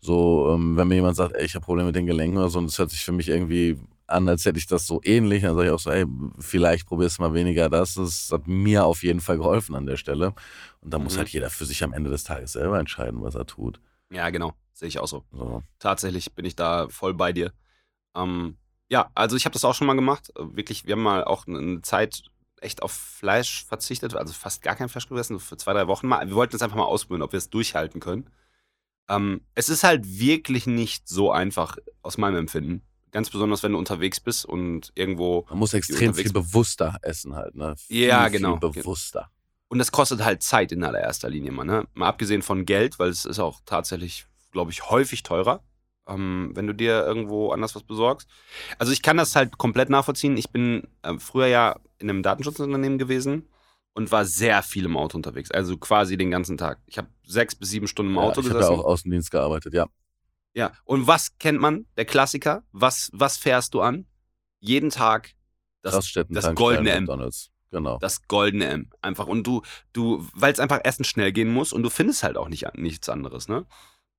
[0.00, 2.58] So, ähm, wenn mir jemand sagt, ey, ich habe Probleme mit den Gelenken oder so,
[2.58, 3.78] und das hört sich für mich irgendwie
[4.12, 6.06] an, als hätte ich das so ähnlich, dann sage ich auch so, ey,
[6.38, 7.94] vielleicht probierst du mal weniger das.
[7.94, 10.34] Das hat mir auf jeden Fall geholfen an der Stelle.
[10.80, 11.04] Und da mhm.
[11.04, 13.80] muss halt jeder für sich am Ende des Tages selber entscheiden, was er tut.
[14.10, 14.52] Ja, genau.
[14.72, 15.24] Sehe ich auch so.
[15.32, 15.62] so.
[15.78, 17.52] Tatsächlich bin ich da voll bei dir.
[18.14, 18.56] Ähm,
[18.88, 20.30] ja, also ich habe das auch schon mal gemacht.
[20.36, 22.24] Äh, wirklich, wir haben mal auch eine Zeit
[22.62, 26.26] echt auf Fleisch verzichtet, also fast gar kein Fleisch gegessen, für zwei, drei Wochen mal.
[26.26, 28.30] Wir wollten es einfach mal ausprobieren, ob wir es durchhalten können.
[29.08, 32.82] Ähm, es ist halt wirklich nicht so einfach, aus meinem Empfinden.
[33.10, 35.44] Ganz besonders, wenn du unterwegs bist und irgendwo.
[35.50, 37.74] Man muss extrem viel bewusster essen halt, ne?
[37.76, 38.58] Viel, ja, genau.
[38.58, 39.30] Viel bewusster.
[39.68, 41.86] Und das kostet halt Zeit in allererster Linie mal, ne?
[41.94, 45.62] Mal abgesehen von Geld, weil es ist auch tatsächlich, glaube ich, häufig teurer,
[46.08, 48.28] ähm, wenn du dir irgendwo anders was besorgst.
[48.78, 50.36] Also ich kann das halt komplett nachvollziehen.
[50.36, 53.48] Ich bin äh, früher ja in einem Datenschutzunternehmen gewesen
[53.94, 55.50] und war sehr viel im Auto unterwegs.
[55.50, 56.78] Also quasi den ganzen Tag.
[56.86, 58.60] Ich habe sechs bis sieben Stunden im ja, Auto ich gesessen.
[58.60, 59.86] Ich habe auch Außendienst gearbeitet, ja.
[60.54, 61.86] Ja, und was kennt man?
[61.96, 62.62] Der Klassiker.
[62.72, 64.06] Was, was fährst du an?
[64.60, 65.30] Jeden Tag
[65.82, 67.04] das, das goldene M.
[67.04, 67.50] McDonald's.
[67.70, 67.98] Genau.
[67.98, 68.90] Das goldene M.
[69.00, 69.26] Einfach.
[69.26, 69.62] Und du,
[69.92, 73.08] du, weil es einfach erstens schnell gehen muss und du findest halt auch nicht, nichts
[73.08, 73.66] anderes, ne?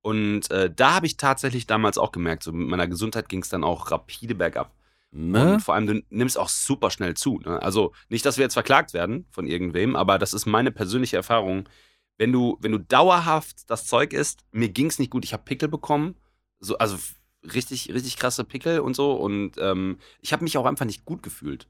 [0.04, 3.48] Und äh, da habe ich tatsächlich damals auch gemerkt, so mit meiner Gesundheit ging es
[3.48, 4.70] dann auch rapide bergab.
[5.12, 5.54] Ne?
[5.54, 7.40] Und vor allem, du nimmst auch super schnell zu.
[7.42, 7.62] Ne?
[7.62, 11.70] Also nicht, dass wir jetzt verklagt werden von irgendwem, aber das ist meine persönliche Erfahrung.
[12.18, 15.44] Wenn du, wenn du dauerhaft das Zeug isst, mir ging es nicht gut, ich habe
[15.44, 16.16] Pickel bekommen,
[16.60, 16.98] so, also
[17.42, 19.12] richtig, richtig krasse Pickel und so.
[19.12, 21.66] Und ähm, ich habe mich auch einfach nicht gut gefühlt.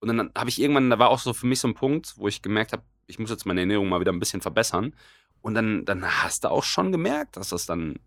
[0.00, 2.28] Und dann habe ich irgendwann, da war auch so für mich so ein Punkt, wo
[2.28, 4.94] ich gemerkt habe, ich muss jetzt meine Ernährung mal wieder ein bisschen verbessern.
[5.48, 7.98] Und dann, dann hast du auch schon gemerkt, dass das dann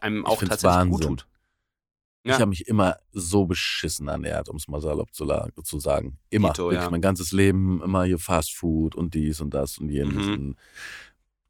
[0.00, 0.90] einem auch tatsächlich Wahnsinn.
[0.90, 1.26] gut tut.
[2.24, 2.32] Ja.
[2.32, 5.26] Ich habe mich immer so beschissen ernährt, um es mal salopp zu,
[5.62, 6.18] zu sagen.
[6.30, 6.48] Immer.
[6.48, 6.90] Keto, Wirklich ja.
[6.90, 10.32] mein ganzes Leben immer hier Fast Food und dies und das und jenes mhm.
[10.32, 10.56] und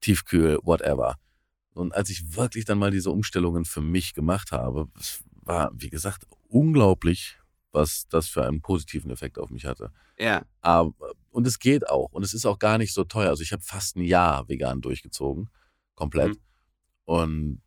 [0.00, 1.14] Tiefkühl, whatever.
[1.74, 4.88] Und als ich wirklich dann mal diese Umstellungen für mich gemacht habe,
[5.44, 7.38] war, wie gesagt, unglaublich,
[7.70, 9.92] was das für einen positiven Effekt auf mich hatte.
[10.18, 10.42] Ja.
[10.60, 10.92] Aber,
[11.36, 12.10] und es geht auch.
[12.12, 13.28] Und es ist auch gar nicht so teuer.
[13.28, 15.50] Also ich habe fast ein Jahr vegan durchgezogen.
[15.94, 16.30] Komplett.
[16.30, 16.40] Mhm.
[17.04, 17.62] Und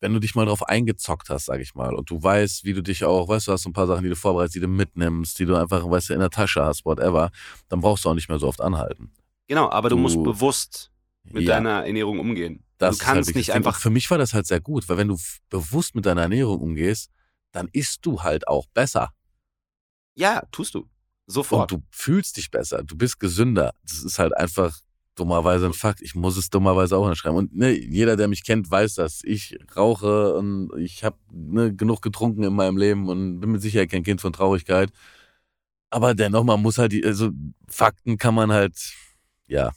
[0.00, 2.82] wenn du dich mal drauf eingezockt hast, sag ich mal, und du weißt, wie du
[2.82, 5.38] dich auch, weißt du, hast so ein paar Sachen, die du vorbereitest, die du mitnimmst,
[5.38, 7.30] die du einfach, weißt du, in der Tasche hast, whatever,
[7.70, 9.10] dann brauchst du auch nicht mehr so oft anhalten.
[9.48, 10.92] Genau, aber du, Du- musst bewusst
[11.24, 12.62] mit Ja, deiner Ernährung umgehen.
[12.76, 13.78] das du halt kannst wirklich nicht einfach.
[13.80, 17.10] Für mich war das halt sehr gut, weil wenn du bewusst mit deiner Ernährung umgehst,
[17.52, 19.14] dann isst du halt auch besser.
[20.14, 20.86] Ja, tust du.
[21.26, 21.70] Und Sofort.
[21.70, 23.72] du fühlst dich besser, du bist gesünder.
[23.82, 24.78] Das ist halt einfach
[25.14, 26.02] dummerweise ein Fakt.
[26.02, 27.38] Ich muss es dummerweise auch hinschreiben.
[27.38, 29.20] Und ne, jeder, der mich kennt, weiß das.
[29.24, 33.90] Ich rauche und ich habe ne, genug getrunken in meinem Leben und bin mit Sicherheit
[33.90, 34.90] kein Kind von Traurigkeit.
[35.90, 37.30] Aber dennoch, man muss halt, die, also
[37.68, 38.74] Fakten kann man halt,
[39.46, 39.70] ja,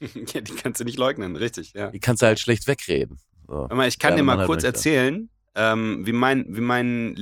[0.00, 1.90] ja, die kannst du nicht leugnen, richtig, ja.
[1.90, 3.20] die kannst du halt schlecht wegreden.
[3.46, 3.68] So.
[3.86, 4.66] Ich kann Ja, dir mal halt kurz möchte.
[4.66, 7.14] erzählen, ähm, wie, mein, wie mein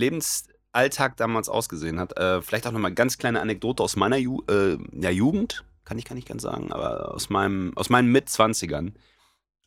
[0.74, 2.16] Lebensalltag damals ausgesehen hat.
[2.18, 5.98] Äh, vielleicht auch nochmal eine ganz kleine Anekdote aus meiner Ju äh, ja, Jugend, kann
[5.98, 8.94] ich, kann ich ganz sagen, aber aus, meinem, aus meinen Mitzwanzigern.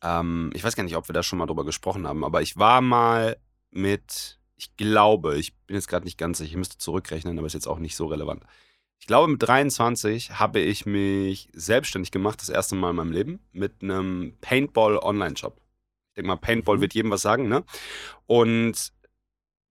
[0.02, 2.56] Ähm, ich weiß gar nicht, ob wir da schon mal drüber gesprochen haben, aber ich
[2.56, 3.36] war mal
[3.70, 7.52] mit, ich glaube, ich bin jetzt gerade nicht ganz sicher, ich müsste zurückrechnen, aber ist
[7.52, 8.44] jetzt auch nicht so relevant.
[8.98, 13.40] Ich glaube, mit 23 habe ich mich selbstständig gemacht, das erste Mal in meinem Leben,
[13.52, 15.60] mit einem Paintball-Online-Shop.
[16.10, 16.80] Ich denke mal, Paintball Mhm.
[16.80, 17.62] wird jedem was sagen, ne?
[18.24, 18.94] Und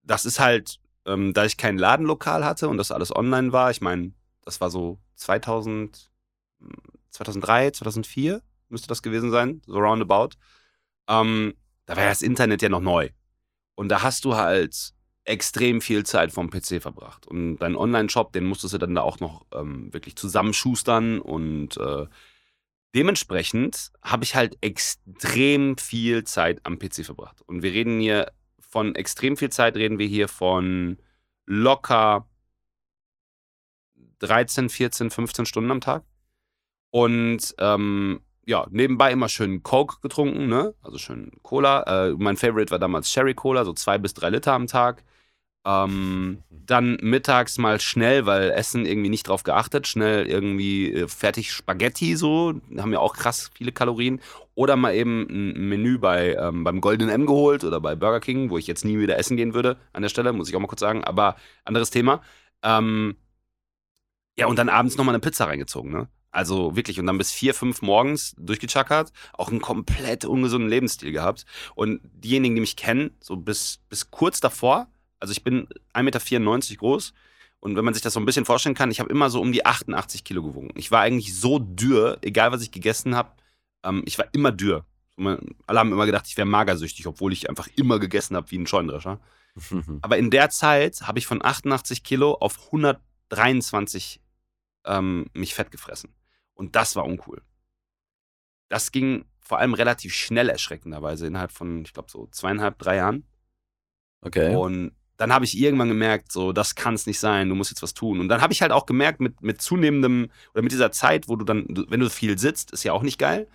[0.04, 3.82] das ist halt, ähm, da ich kein Ladenlokal hatte und das alles online war, ich
[3.82, 4.14] meine,
[4.44, 6.12] das war so 2000,
[7.12, 10.30] 2003, 2004 müsste das gewesen sein, so roundabout.
[11.08, 11.54] Ähm,
[11.86, 13.10] da war ja das Internet ja noch neu.
[13.76, 17.28] Und da hast du halt extrem viel Zeit vom PC verbracht.
[17.28, 22.06] Und dein Online-Shop, den musstest du dann da auch noch ähm, wirklich zusammenschustern und äh,
[22.94, 27.42] dementsprechend habe ich halt extrem viel Zeit am PC verbracht.
[27.46, 28.32] Und wir reden hier
[28.70, 30.98] von extrem viel Zeit, reden wir hier von
[31.46, 32.28] locker
[34.20, 36.04] 13, 14, 15 Stunden am Tag.
[36.92, 40.76] Und ähm, ja, nebenbei immer schön Coke getrunken, ne?
[40.82, 42.08] Also schön Cola.
[42.08, 45.04] Äh, mein Favorite war damals Cherry Cola, so zwei bis drei Liter am Tag.
[45.66, 51.52] Ähm, dann mittags mal schnell, weil Essen irgendwie nicht drauf geachtet, schnell irgendwie äh, fertig
[51.52, 54.22] Spaghetti so, haben ja auch krass viele Kalorien.
[54.54, 58.50] Oder mal eben ein Menü bei, ähm, beim Golden M geholt oder bei Burger King,
[58.50, 60.68] wo ich jetzt nie wieder essen gehen würde an der Stelle, muss ich auch mal
[60.68, 62.22] kurz sagen, aber anderes Thema.
[62.64, 63.16] Ähm,
[64.38, 66.08] ja, und dann abends nochmal eine Pizza reingezogen, ne?
[66.32, 71.46] Also wirklich, und dann bis vier, fünf morgens durchgechackert, auch einen komplett ungesunden Lebensstil gehabt.
[71.76, 76.78] Und diejenigen, die mich kennen, so bis, bis kurz davor, also ich bin 1,94 Meter
[76.78, 77.14] groß
[77.60, 79.52] und wenn man sich das so ein bisschen vorstellen kann, ich habe immer so um
[79.52, 80.70] die 88 Kilo gewogen.
[80.76, 83.32] Ich war eigentlich so dürr, egal was ich gegessen habe,
[83.84, 84.86] ähm, ich war immer dürr.
[85.18, 88.68] Alle haben immer gedacht, ich wäre magersüchtig, obwohl ich einfach immer gegessen habe wie ein
[88.68, 89.20] Scheunendrescher.
[90.02, 94.22] Aber in der Zeit habe ich von 88 Kilo auf 123
[94.86, 96.14] ähm, mich fett gefressen.
[96.54, 97.42] Und das war uncool.
[98.70, 103.26] Das ging vor allem relativ schnell erschreckenderweise, innerhalb von, ich glaube, so zweieinhalb, drei Jahren.
[104.22, 104.56] Okay.
[104.56, 107.84] Und dann habe ich irgendwann gemerkt, so, das kann es nicht sein, du musst jetzt
[107.84, 108.20] was tun.
[108.20, 111.36] Und dann habe ich halt auch gemerkt, mit, mit zunehmendem, oder mit dieser Zeit, wo
[111.36, 113.48] du dann, wenn du viel sitzt, ist ja auch nicht geil.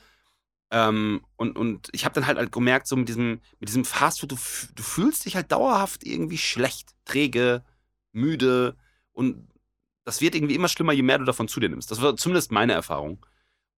[0.71, 4.33] Ähm, und, und ich habe dann halt, halt gemerkt, so mit diesem, mit diesem Fastfood,
[4.33, 4.37] du,
[4.75, 7.65] du fühlst dich halt dauerhaft irgendwie schlecht, träge,
[8.13, 8.77] müde
[9.13, 9.49] und
[10.05, 11.91] das wird irgendwie immer schlimmer, je mehr du davon zu dir nimmst.
[11.91, 13.25] Das war zumindest meine Erfahrung.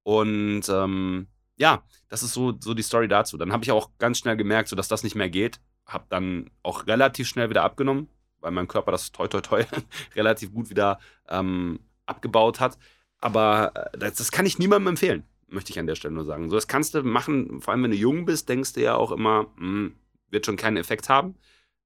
[0.04, 3.36] Und ähm, ja, das ist so, so die Story dazu.
[3.36, 5.60] Dann habe ich auch ganz schnell gemerkt, so dass das nicht mehr geht.
[5.86, 8.08] Habe dann auch relativ schnell wieder abgenommen,
[8.40, 9.64] weil mein Körper das toi toi toi
[10.16, 12.78] relativ gut wieder ähm, abgebaut hat.
[13.18, 16.50] Aber äh, das, das kann ich niemandem empfehlen, möchte ich an der Stelle nur sagen.
[16.50, 19.12] So, das kannst du machen, vor allem wenn du jung bist, denkst du ja auch
[19.12, 19.94] immer, hm,
[20.28, 21.36] wird schon keinen Effekt haben.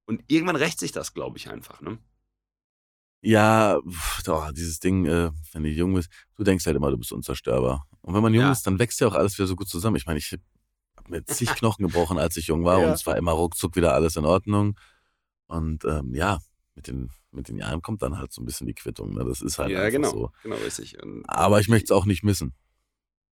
[0.05, 1.81] Und irgendwann rächt sich das, glaube ich, einfach.
[1.81, 1.97] Ne?
[3.21, 3.79] Ja,
[4.25, 7.87] doch, dieses Ding, äh, wenn du jung bist, du denkst halt immer, du bist unzerstörbar.
[8.01, 8.51] Und wenn man jung Ja.
[8.51, 9.97] ist, dann wächst ja auch alles wieder so gut zusammen.
[9.97, 10.33] Ich meine, ich
[11.09, 12.87] mir zig Knochen gebrochen, als ich jung war Ja.
[12.87, 14.77] und es war immer ruckzuck wieder alles in Ordnung.
[15.47, 16.39] Und ähm, ja,
[16.75, 19.13] mit den, mit den Jahren kommt dann halt so ein bisschen die Quittung.
[19.13, 19.25] Ne?
[19.25, 20.11] Das ist halt ja, einfach genau.
[20.11, 20.31] so.
[20.43, 21.01] Genau, richtig.
[21.01, 22.53] Und Aber ich möchte es auch nicht missen.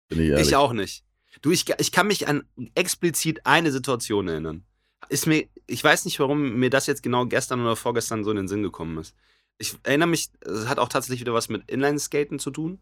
[0.08, 0.48] Bin ich ehrlich.
[0.48, 1.04] Ich auch nicht.
[1.42, 2.44] Du, ich, ich kann mich an
[2.76, 4.66] explizit eine Situation erinnern.
[5.10, 8.38] Ist mir, ich weiß nicht, warum mir das jetzt genau gestern oder vorgestern so in
[8.38, 9.16] den Sinn gekommen ist.
[9.58, 12.80] Ich erinnere mich, es hat auch tatsächlich wieder was mit Inline-Skaten zu tun.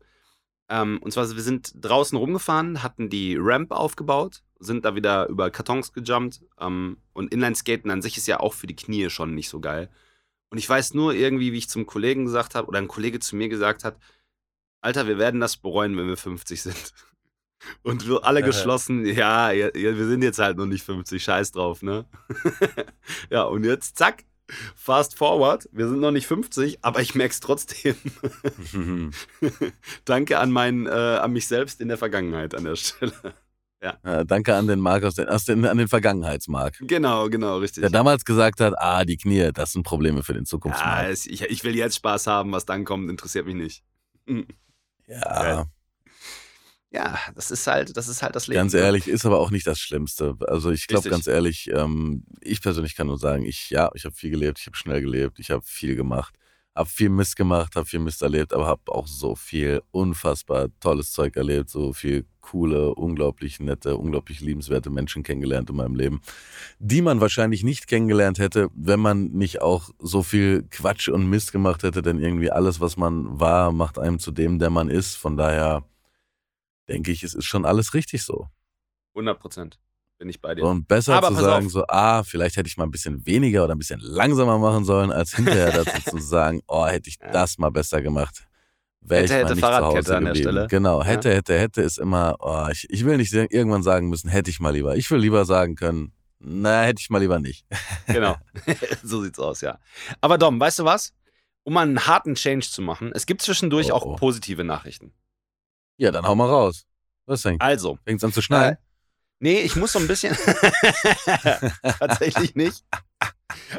[0.69, 5.49] Ähm, und zwar, wir sind draußen rumgefahren, hatten die Ramp aufgebaut, sind da wieder über
[5.49, 6.41] Kartons gejumpt.
[6.59, 9.89] Ähm, und Inline-Skaten an sich ist ja auch für die Knie schon nicht so geil.
[10.51, 13.35] Und ich weiß nur irgendwie, wie ich zum Kollegen gesagt habe, oder ein Kollege zu
[13.35, 13.97] mir gesagt hat,
[14.81, 16.93] Alter, wir werden das bereuen, wenn wir 50 sind.
[17.83, 21.81] Und wir alle geschlossen, ja, ja, wir sind jetzt halt noch nicht 50, scheiß drauf,
[21.81, 22.05] ne?
[23.29, 24.23] ja, und jetzt, zack,
[24.75, 27.95] Fast forward, wir sind noch nicht 50, aber ich merke es trotzdem.
[30.05, 33.13] Danke an, mein, äh, an mich selbst in der Vergangenheit an der Stelle.
[33.81, 33.97] Ja.
[34.03, 34.23] ja.
[34.25, 36.77] danke an den Mark aus den, aus den, an den Vergangenheitsmark.
[36.81, 37.81] Genau, genau, richtig.
[37.81, 41.03] Der damals gesagt hat, ah, die Knie, das sind Probleme für den Zukunftsmarkt.
[41.03, 43.83] Ja, es, ich, ich, will jetzt Spaß haben, was dann kommt, interessiert mich nicht.
[45.07, 45.49] Ja.
[45.49, 45.65] Ja,
[47.35, 48.57] das ist halt, das ist halt das Leben.
[48.57, 48.79] Ganz ne?
[48.79, 50.35] ehrlich, ist aber auch nicht das Schlimmste.
[50.47, 54.15] Also ich glaube ganz ehrlich, ähm, ich persönlich kann nur sagen, ich ja, ich habe
[54.15, 56.35] viel gelebt, ich habe schnell gelebt, ich habe viel gemacht
[56.79, 61.11] habe viel Mist gemacht, habe viel Mist erlebt, aber habe auch so viel unfassbar tolles
[61.11, 66.21] Zeug erlebt, so viel coole, unglaublich nette, unglaublich liebenswerte Menschen kennengelernt in meinem Leben,
[66.79, 71.51] die man wahrscheinlich nicht kennengelernt hätte, wenn man nicht auch so viel Quatsch und Mist
[71.51, 75.15] gemacht hätte, denn irgendwie alles, was man war, macht einem zu dem, der man ist.
[75.17, 75.83] Von daher
[76.89, 78.47] denke ich, es ist schon alles richtig so.
[79.13, 79.79] 100 Prozent
[80.17, 80.65] bin ich bei dir.
[80.65, 81.71] Und besser Aber zu sagen, auf.
[81.71, 85.11] so, ah, vielleicht hätte ich mal ein bisschen weniger oder ein bisschen langsamer machen sollen,
[85.11, 87.31] als hinterher dazu zu sagen, oh, hätte ich ja.
[87.31, 88.45] das mal besser gemacht.
[89.01, 90.67] Wäre ich hätte, mal nicht Fahrradkette zu Hause an der Stelle.
[90.67, 91.35] Genau, hätte, ja.
[91.35, 94.71] hätte, hätte ist immer, oh, ich, ich will nicht irgendwann sagen müssen, hätte ich mal
[94.71, 94.97] lieber.
[94.97, 97.65] Ich will lieber sagen können, na, hätte ich mal lieber nicht.
[98.07, 98.35] genau,
[99.03, 99.79] so sieht's aus, ja.
[100.19, 101.13] Aber Dom, weißt du was?
[101.63, 104.15] Um mal einen harten Change zu machen, es gibt zwischendurch oh, auch oh.
[104.15, 105.13] positive Nachrichten.
[105.99, 106.85] Ja, dann hau mal raus.
[107.25, 107.59] Was denn?
[107.59, 107.99] Also.
[108.05, 108.73] Fängt's an zu schneien?
[108.73, 108.77] Äh,
[109.41, 110.35] Nee, ich muss so ein bisschen.
[111.99, 112.83] Tatsächlich nicht.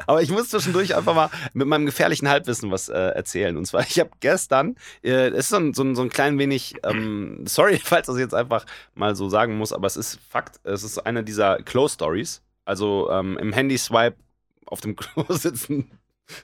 [0.06, 3.56] Aber ich muss zwischendurch einfach mal mit meinem gefährlichen Halbwissen was äh, erzählen.
[3.56, 6.38] Und zwar, ich habe gestern, äh, es ist so ein, so, ein, so ein klein
[6.38, 10.60] wenig, ähm, sorry, falls das jetzt einfach mal so sagen muss, aber es ist Fakt,
[10.64, 12.42] es ist eine dieser Close Stories.
[12.64, 14.16] Also ähm, im Handy-Swipe
[14.64, 15.90] auf dem Klo sitzen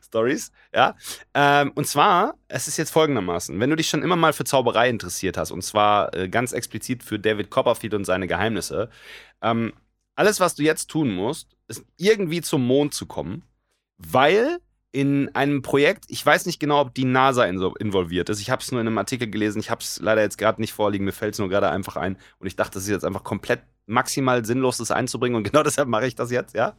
[0.05, 0.97] Stories, ja.
[1.35, 4.89] Ähm, und zwar, es ist jetzt folgendermaßen: Wenn du dich schon immer mal für Zauberei
[4.89, 8.91] interessiert hast, und zwar äh, ganz explizit für David Copperfield und seine Geheimnisse,
[9.43, 9.73] ähm,
[10.15, 13.45] alles, was du jetzt tun musst, ist irgendwie zum Mond zu kommen,
[13.99, 14.59] weil
[14.93, 18.41] in einem Projekt, ich weiß nicht genau, ob die NASA involviert ist.
[18.41, 19.61] Ich habe es nur in einem Artikel gelesen.
[19.61, 21.05] Ich habe es leider jetzt gerade nicht vorliegen.
[21.05, 22.17] Mir fällt es nur gerade einfach ein.
[22.39, 25.37] Und ich dachte, das ist jetzt einfach komplett maximal sinnlos, das einzubringen.
[25.37, 26.77] Und genau deshalb mache ich das jetzt, ja.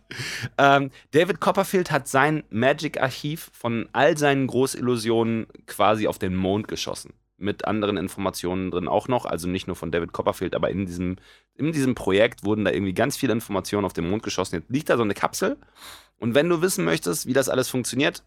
[0.58, 7.14] Ähm, David Copperfield hat sein Magic-Archiv von all seinen Großillusionen quasi auf den Mond geschossen.
[7.40, 9.26] Mit anderen Informationen drin auch noch.
[9.26, 11.18] Also nicht nur von David Copperfield, aber in diesem,
[11.56, 14.56] in diesem Projekt wurden da irgendwie ganz viele Informationen auf den Mond geschossen.
[14.56, 15.58] Jetzt liegt da so eine Kapsel.
[16.18, 18.24] Und wenn du wissen möchtest, wie das alles funktioniert,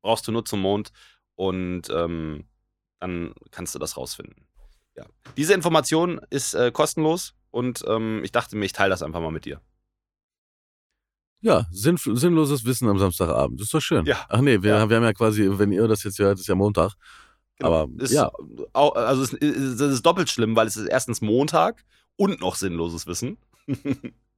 [0.00, 0.92] brauchst du nur zum Mond
[1.34, 2.44] und ähm,
[3.00, 4.46] dann kannst du das rausfinden.
[4.96, 5.04] Ja.
[5.36, 9.30] Diese Information ist äh, kostenlos und ähm, ich dachte mir, ich teile das einfach mal
[9.30, 9.60] mit dir.
[11.40, 13.60] Ja, sinn, sinnloses Wissen am Samstagabend.
[13.60, 14.06] Das ist doch schön.
[14.06, 14.24] Ja.
[14.28, 14.88] Ach nee, wir, ja.
[14.88, 16.92] wir haben ja quasi, wenn ihr das jetzt hört, ist ja Montag.
[17.56, 17.82] Genau.
[17.82, 18.30] Aber ist, ja.
[18.72, 21.84] Auch, also es ist, es ist doppelt schlimm, weil es ist erstens Montag
[22.16, 23.38] und noch sinnloses Wissen.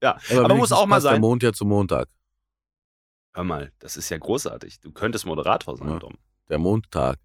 [0.02, 1.14] ja, aber, aber muss auch mal sein.
[1.14, 2.08] der Mond ja zum Montag.
[3.34, 4.80] Hör mal, das ist ja großartig.
[4.80, 5.98] Du könntest Moderator sein, ja.
[5.98, 6.14] Dom.
[6.48, 7.18] Der Montag.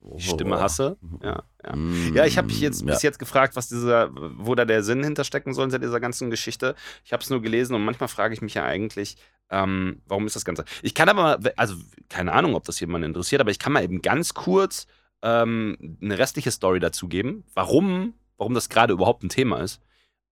[0.00, 0.96] Die Stimme hasse.
[1.22, 1.76] Ja, ja.
[1.76, 5.02] Mm, ja ich habe mich jetzt bis jetzt gefragt, was dieser, wo da der Sinn
[5.02, 6.76] hinterstecken soll in dieser ganzen Geschichte.
[7.04, 9.16] Ich habe es nur gelesen und manchmal frage ich mich ja eigentlich,
[9.50, 10.64] ähm, warum ist das Ganze?
[10.82, 11.74] Ich kann aber, also
[12.08, 14.86] keine Ahnung, ob das jemand interessiert, aber ich kann mal eben ganz kurz
[15.22, 19.80] ähm, eine restliche Story dazu geben, warum, warum das gerade überhaupt ein Thema ist.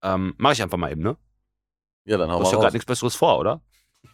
[0.02, 1.16] Ähm, Mache ich einfach mal eben, ne?
[2.04, 3.62] Ja, dann hau du hast ja gerade nichts Besseres vor, oder?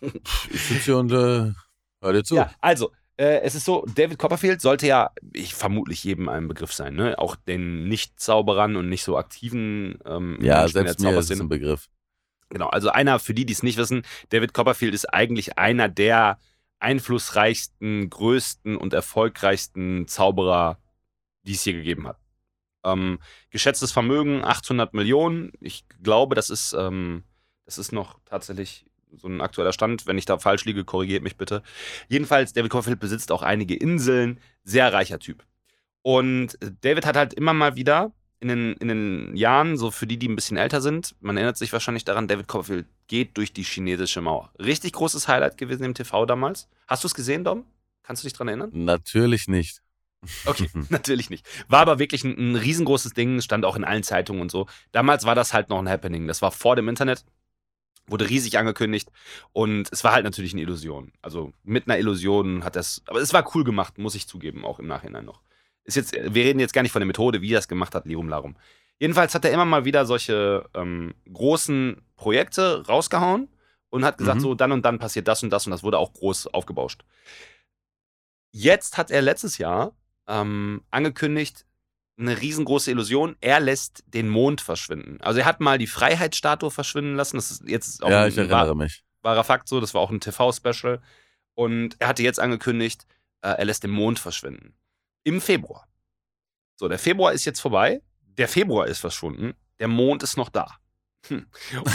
[0.01, 1.53] Ich sitze hier und äh,
[2.01, 2.37] hör dir zu.
[2.37, 2.91] Ja, also,
[3.23, 7.19] äh, es ist so, David Copperfield sollte ja, ich vermutlich jedem ein Begriff sein, ne?
[7.19, 11.89] Auch den Nicht-Zauberern und nicht so aktiven ähm, Ja, selbst mir ist es ein Begriff.
[12.49, 16.39] Genau, also einer, für die, die es nicht wissen, David Copperfield ist eigentlich einer der
[16.81, 20.79] einflussreichsten, größten und erfolgreichsten Zauberer,
[21.45, 22.19] die es hier gegeben hat.
[22.85, 25.53] Ähm, geschätztes Vermögen 800 Millionen.
[25.61, 27.23] Ich glaube, das ist, ähm,
[27.67, 28.85] das ist noch tatsächlich
[29.17, 30.07] so ein aktueller Stand.
[30.07, 31.63] Wenn ich da falsch liege, korrigiert mich bitte.
[32.09, 34.41] Jedenfalls, David Copperfield besitzt auch einige Inseln.
[34.65, 35.45] Sehr reicher Typ.
[36.03, 40.19] Und David hat halt immer mal wieder in den, in den Jahren, so für die,
[40.19, 43.63] die ein bisschen älter sind, man erinnert sich wahrscheinlich daran, David Copperfield geht durch die
[43.63, 44.51] chinesische Mauer.
[44.59, 46.69] Richtig großes Highlight gewesen im TV damals.
[46.89, 47.65] Hast du es gesehen, Dom?
[48.03, 48.71] Kannst du dich daran erinnern?
[48.73, 49.81] Natürlich nicht.
[50.45, 51.47] Okay, natürlich nicht.
[51.69, 54.67] War aber wirklich ein, ein, riesengroßes Ding, stand auch in allen Zeitungen und so.
[54.91, 56.27] Damals war das halt noch ein Happening.
[56.27, 57.25] Das war vor dem Internet
[58.07, 59.11] wurde riesig angekündigt
[59.53, 61.13] und es war halt natürlich eine Illusion.
[61.23, 64.79] Also mit einer Illusion hat das, aber es war cool gemacht, muss ich zugeben, auch
[64.79, 65.43] im Nachhinein noch.
[65.85, 68.07] Ist jetzt, wir reden jetzt gar nicht von der Methode, wie er es gemacht hat,
[68.07, 68.57] Lirum Larum.
[68.99, 73.49] Jedenfalls hat er immer mal wieder solche ähm, großen Projekte rausgehauen
[73.91, 74.43] und hat gesagt, mhm.
[74.43, 77.05] so dann und dann passiert das und das und das wurde auch groß aufgebauscht.
[78.53, 79.97] Jetzt hat er letztes Jahr
[80.29, 81.67] ähm, angekündigt,
[82.19, 83.37] eine riesengroße Illusion.
[83.41, 85.21] Er lässt den Mond verschwinden.
[85.21, 87.37] Also er hat mal die Freiheitsstatue verschwinden lassen.
[87.37, 89.05] Das ist jetzt auch ja, ich erinnere wahr, mich.
[89.23, 89.81] wahrer Fakt so.
[89.81, 91.01] Das war auch ein TV-Special.
[91.55, 93.07] Und er hatte jetzt angekündigt,
[93.43, 94.75] äh, er lässt den Mond verschwinden.
[95.25, 95.87] Im Februar.
[96.77, 98.03] So, der Februar ist jetzt vorbei.
[98.21, 99.55] Der Februar ist verschwunden.
[99.79, 100.79] Der Mond ist noch da.
[101.29, 101.47] Hm.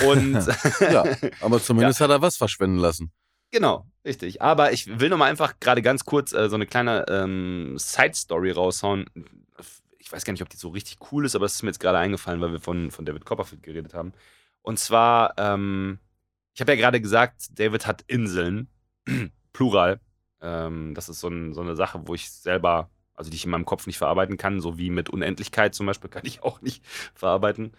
[0.07, 0.47] Und
[0.79, 1.03] ja,
[1.41, 2.05] aber zumindest ja.
[2.05, 3.11] hat er was verschwenden lassen.
[3.51, 4.41] Genau, richtig.
[4.41, 8.51] Aber ich will noch mal einfach gerade ganz kurz äh, so eine kleine ähm, Side-Story
[8.51, 9.05] raushauen.
[10.07, 11.81] Ich weiß gar nicht, ob die so richtig cool ist, aber es ist mir jetzt
[11.81, 14.13] gerade eingefallen, weil wir von, von David Copperfield geredet haben.
[14.61, 15.99] Und zwar, ähm,
[16.53, 18.69] ich habe ja gerade gesagt, David hat Inseln,
[19.51, 19.99] plural.
[20.39, 23.51] Ähm, das ist so, ein, so, eine Sache, wo ich selber, also die ich in
[23.51, 26.85] meinem Kopf nicht verarbeiten kann, so wie mit Unendlichkeit zum Beispiel, kann ich auch nicht
[27.13, 27.73] verarbeiten.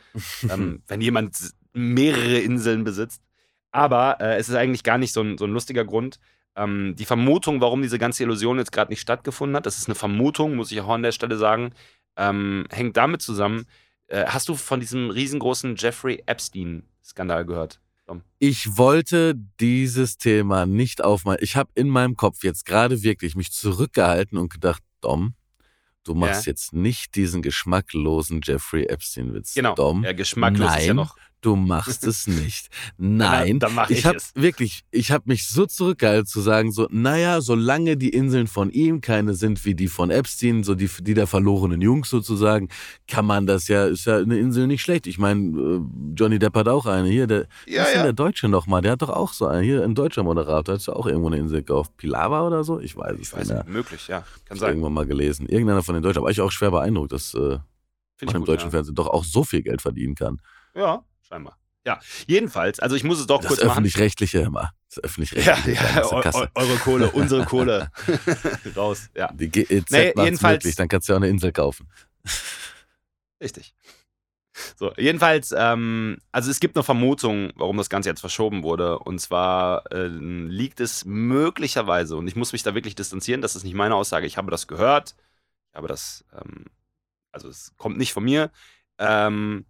[0.51, 1.35] ähm, wenn jemand
[1.73, 3.23] mehrere Inseln besitzt.
[3.71, 6.21] Aber äh, es ist eigentlich gar nicht so ein, so ein lustiger Grund.
[6.57, 9.95] Ähm, die Vermutung, warum diese ganze Illusion jetzt gerade nicht stattgefunden hat, das ist eine
[9.95, 11.73] Vermutung, muss ich auch an der Stelle sagen,
[12.19, 13.67] ähm, hängt damit zusammen.
[14.09, 17.81] Äh, hast du von diesem riesengroßen Jeffrey Epstein-Skandal gehört?
[18.07, 18.23] Dom?
[18.39, 21.39] Ich wollte dieses Thema nicht aufmachen.
[21.43, 25.35] Ich habe in meinem Kopf jetzt gerade wirklich mich zurückgehalten und gedacht, Dom,
[26.05, 26.53] du machst ja.
[26.53, 29.55] jetzt nicht diesen geschmacklosen Jeffrey Epstein-Witz.
[29.55, 29.75] Genau.
[29.75, 32.69] Dom, ja, geschmacklos Nein, ist ja noch du machst es nicht.
[32.99, 34.33] Nein, dann mach ich, ich habe es.
[34.35, 39.01] wirklich, ich habe mich so zurückgehalten zu sagen, so, naja, solange die Inseln von ihm
[39.01, 42.69] keine sind wie die von Epstein, so die, die der verlorenen Jungs sozusagen,
[43.07, 45.07] kann man das ja, ist ja eine Insel nicht schlecht.
[45.07, 45.81] Ich meine, äh,
[46.15, 48.03] Johnny Depp hat auch eine hier, der, Ja, ist ja.
[48.03, 48.83] der Deutsche nochmal?
[48.83, 51.39] Der hat doch auch so eine, hier ein deutscher Moderator, hat ja auch irgendwo eine
[51.39, 51.97] Insel gekauft.
[51.97, 52.81] Pilawa oder so?
[52.81, 54.21] Ich weiß es Ich nicht möglich, ja.
[54.21, 54.69] Kann Hab ich sein.
[54.71, 55.47] irgendwann mal gelesen.
[55.49, 57.61] Irgendeiner von den Deutschen, aber ich auch schwer beeindruckt, dass äh, man
[58.21, 58.71] ich im gut, deutschen ja.
[58.71, 60.41] Fernsehen doch auch so viel Geld verdienen kann.
[60.75, 61.59] ja, scheinbar.
[61.87, 63.71] Ja, jedenfalls, also ich muss es doch Das kurz machen.
[63.71, 64.73] öffentlich-rechtliche immer.
[64.89, 66.39] Das Ja, öffentlich-rechtliche ja, Kasse.
[66.39, 67.91] eu, eure Kohle, unsere Kohle.
[68.77, 69.31] Raus, ja.
[69.33, 71.89] Die GEZ Nee, macht's jedenfalls- möglich, dann kannst du ja auch eine Insel kaufen.
[73.43, 73.75] Richtig.
[74.77, 78.99] So, jedenfalls, ähm, also es gibt eine Vermutung, warum das Ganze jetzt verschoben wurde.
[78.99, 83.63] Und zwar äh, liegt es möglicherweise, und ich muss mich da wirklich distanzieren, das ist
[83.63, 85.15] nicht meine Aussage, ich habe das gehört,
[85.71, 86.65] ich habe das, ähm,
[87.31, 88.51] also es kommt nicht von mir.
[88.99, 89.65] Ähm,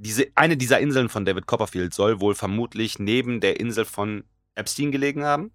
[0.00, 4.24] diese, eine dieser Inseln von David Copperfield soll wohl vermutlich neben der Insel von
[4.54, 5.50] Epstein gelegen haben,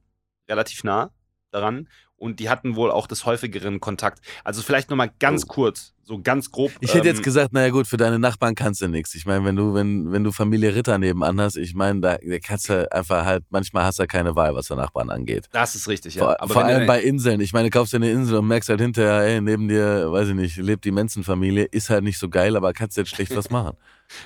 [0.50, 1.12] relativ nah
[1.52, 1.88] daran.
[2.24, 4.20] Und die hatten wohl auch des häufigeren Kontakt.
[4.46, 5.48] Also vielleicht nochmal ganz Oh.
[5.48, 6.72] kurz, so ganz grob.
[6.80, 9.14] Ich hätte ähm, jetzt gesagt, naja gut, für deine Nachbarn kannst du nichts.
[9.14, 12.40] Ich meine, wenn du, wenn, wenn du Familie Ritter nebenan hast, ich meine, da, da
[12.40, 15.50] kannst du einfach halt, manchmal hast du keine Wahl, was der Nachbarn angeht.
[15.52, 16.24] Das ist richtig, ja.
[16.40, 17.42] Vor, vor allem du- bei Inseln.
[17.42, 20.30] Ich meine, du kaufst dir eine Insel und merkst halt hinterher, ey, neben dir, weiß
[20.30, 23.50] ich nicht, lebt die Menschenfamilie, ist halt nicht so geil, aber kannst jetzt schlecht was
[23.50, 23.76] machen.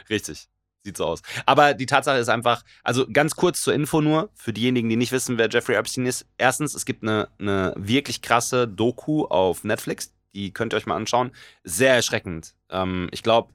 [0.07, 0.47] Richtig.
[0.88, 1.21] Sieht so aus.
[1.45, 5.11] Aber die Tatsache ist einfach, also ganz kurz zur Info nur, für diejenigen, die nicht
[5.11, 6.25] wissen, wer Jeffrey Epstein ist.
[6.38, 10.95] Erstens, es gibt eine, eine wirklich krasse Doku auf Netflix, die könnt ihr euch mal
[10.95, 11.31] anschauen.
[11.65, 12.55] Sehr erschreckend.
[12.69, 13.51] Ähm, ich glaube,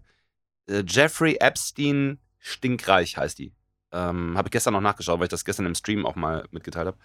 [0.69, 3.55] äh, Jeffrey Epstein Stinkreich heißt die.
[3.93, 6.87] Ähm, habe ich gestern noch nachgeschaut, weil ich das gestern im Stream auch mal mitgeteilt
[6.87, 6.99] habe.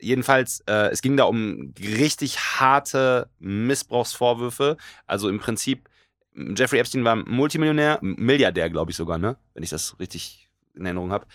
[0.00, 4.78] Jedenfalls, äh, es ging da um richtig harte Missbrauchsvorwürfe.
[5.06, 5.90] Also im Prinzip,
[6.34, 9.36] Jeffrey Epstein war Multimillionär, Milliardär, glaube ich sogar, ne?
[9.54, 11.26] Wenn ich das richtig in Erinnerung habe.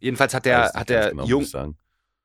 [0.00, 1.76] Jedenfalls hat er, hat er genau, jung,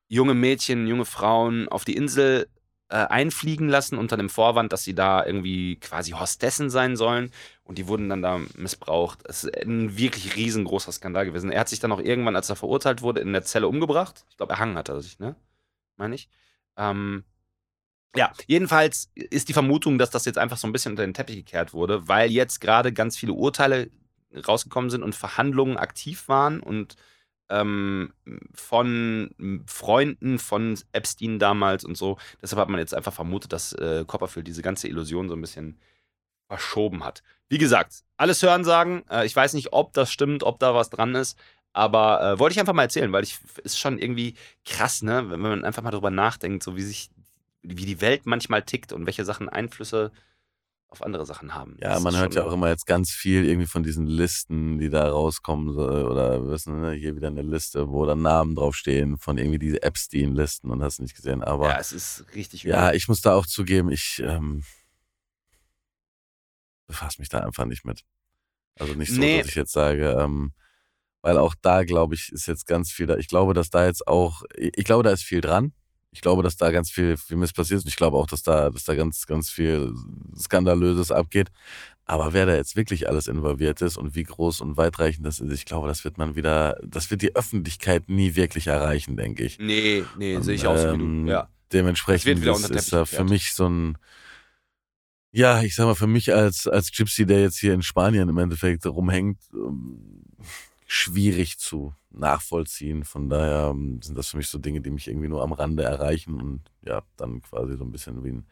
[0.08, 2.48] junge Mädchen, junge Frauen auf die Insel
[2.90, 7.32] äh, einfliegen lassen unter dem Vorwand, dass sie da irgendwie quasi Hostessen sein sollen.
[7.64, 9.20] Und die wurden dann da missbraucht.
[9.26, 11.52] Es ist ein wirklich riesengroßer Skandal gewesen.
[11.52, 14.26] Er hat sich dann auch irgendwann, als er verurteilt wurde, in der Zelle umgebracht.
[14.30, 15.36] Ich glaube, erhangen hat er sich, ne?
[15.98, 16.30] Meine ich.
[16.78, 17.26] Ähm,
[18.16, 21.38] ja, jedenfalls ist die Vermutung, dass das jetzt einfach so ein bisschen unter den Teppich
[21.38, 23.90] gekehrt wurde, weil jetzt gerade ganz viele Urteile
[24.48, 26.96] rausgekommen sind und Verhandlungen aktiv waren und
[27.50, 28.14] ähm,
[28.54, 32.18] von Freunden von Epstein damals und so.
[32.42, 35.80] Deshalb hat man jetzt einfach vermutet, dass äh, Copperfield diese ganze Illusion so ein bisschen
[36.48, 37.24] verschoben hat.
[37.50, 39.04] Wie gesagt, alles hören sagen.
[39.10, 41.38] Äh, ich weiß nicht, ob das stimmt, ob da was dran ist.
[41.74, 44.34] Aber äh, wollte ich einfach mal erzählen, weil ich ist schon irgendwie
[44.66, 47.12] krass, ne, wenn man einfach mal drüber nachdenkt, so wie sich,
[47.76, 50.12] wie die Welt manchmal tickt und welche Sachen Einflüsse
[50.90, 51.76] auf andere Sachen haben.
[51.82, 54.90] Ja, Das man hört ja auch immer jetzt ganz viel irgendwie von diesen Listen, die
[54.90, 59.60] da rauskommen, oder wissen, ne, hier wieder eine Liste, wo dann Namen draufstehen von irgendwie
[59.60, 61.44] diese Epstein-Listen und hast nicht gesehen.
[61.44, 62.96] Aber Ja, es ist richtig Ja, übel.
[62.98, 64.64] ich muss da auch zugeben, ich ähm,
[66.88, 68.04] befasse mich da einfach nicht mit.
[68.80, 69.40] Also nicht so, Nee.
[69.40, 70.54] dass ich jetzt sage, ähm,
[71.22, 73.18] weil auch da, glaube ich, ist jetzt ganz viel da.
[73.18, 75.74] Ich glaube, dass da jetzt auch, ich glaube, da ist viel dran.
[76.12, 77.86] Ich glaube, dass da ganz viel, viel Mist passiert ist.
[77.86, 79.94] Und ich glaube auch, dass da, dass da ganz, ganz viel
[80.38, 81.52] Skandalöses abgeht.
[82.06, 85.52] Aber wer da jetzt wirklich alles involviert ist und wie groß und weitreichend das ist,
[85.52, 89.60] ich glaube, das wird man wieder, das wird die Öffentlichkeit nie wirklich erreichen, denke ich.
[89.60, 91.28] Nee, nee, Und, sehe ich auch so ähm.
[91.28, 91.50] Ja.
[91.74, 93.98] Dementsprechend ist, ist da für mich so ein,
[95.32, 98.38] ja, ich sag mal, für mich als, als Gypsy, der jetzt hier in Spanien im
[98.38, 100.24] Endeffekt rumhängt, ähm,
[100.88, 103.04] schwierig zu nachvollziehen.
[103.04, 105.84] Von daher ähm, sind das für mich so Dinge, die mich irgendwie nur am Rande
[105.84, 108.48] erreichen und ja, dann quasi so ein bisschen wie ein,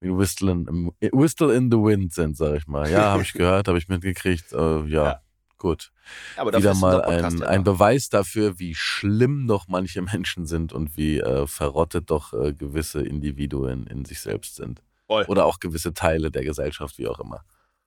[0.00, 2.90] wie ein Whistle, in, Whistle in the Wind sind, sag ich mal.
[2.90, 4.52] Ja, habe ich gehört, habe ich mitgekriegt.
[4.52, 5.20] Äh, ja, ja,
[5.58, 5.92] gut.
[6.36, 11.18] Aber Wieder mal ein, ein Beweis dafür, wie schlimm doch manche Menschen sind und wie
[11.18, 14.82] äh, verrottet doch äh, gewisse Individuen in sich selbst sind.
[15.06, 15.24] Voll.
[15.28, 17.44] Oder auch gewisse Teile der Gesellschaft, wie auch immer.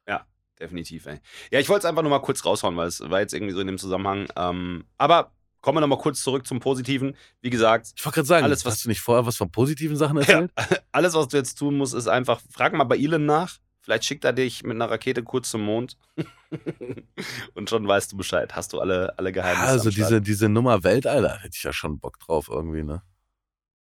[0.07, 0.25] Ja,
[0.59, 1.19] definitiv, ey.
[1.51, 3.61] Ja, ich wollte es einfach nur mal kurz raushauen, weil es war jetzt irgendwie so
[3.61, 4.27] in dem Zusammenhang.
[4.35, 5.31] Ähm, aber
[5.61, 7.15] kommen wir nochmal kurz zurück zum Positiven.
[7.41, 9.97] Wie gesagt, ich wollte gerade sagen, alles, was hast du nicht vorher was von positiven
[9.97, 10.51] Sachen erzählt?
[10.57, 13.57] Ja, alles, was du jetzt tun musst, ist einfach, frag mal bei Elon nach.
[13.81, 15.97] Vielleicht schickt er dich mit einer Rakete kurz zum Mond.
[17.55, 18.55] und schon weißt du Bescheid.
[18.55, 19.67] Hast du alle, alle Geheimnisse.
[19.67, 23.01] Also diese, diese Nummer Weltall, da hätte ich ja schon Bock drauf irgendwie, ne?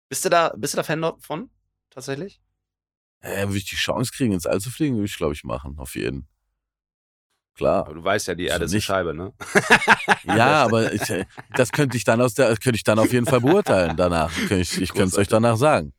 [0.08, 1.50] Bist du da, bist du da Fan davon?
[1.90, 2.40] Tatsächlich?
[3.20, 5.78] Äh, würde ich die Chance kriegen, ins All zu fliegen, würde ich, glaube ich, machen,
[5.78, 6.26] auf jeden.
[7.56, 7.86] Klar.
[7.86, 9.32] Aber du weißt ja, die Erde ist eine Scheibe, ne?
[10.24, 13.26] ja, aber ich, äh, das könnte ich dann aus der, könnte ich dann auf jeden
[13.26, 14.30] Fall beurteilen danach.
[14.50, 15.92] Ich, ich könnte es euch danach sagen.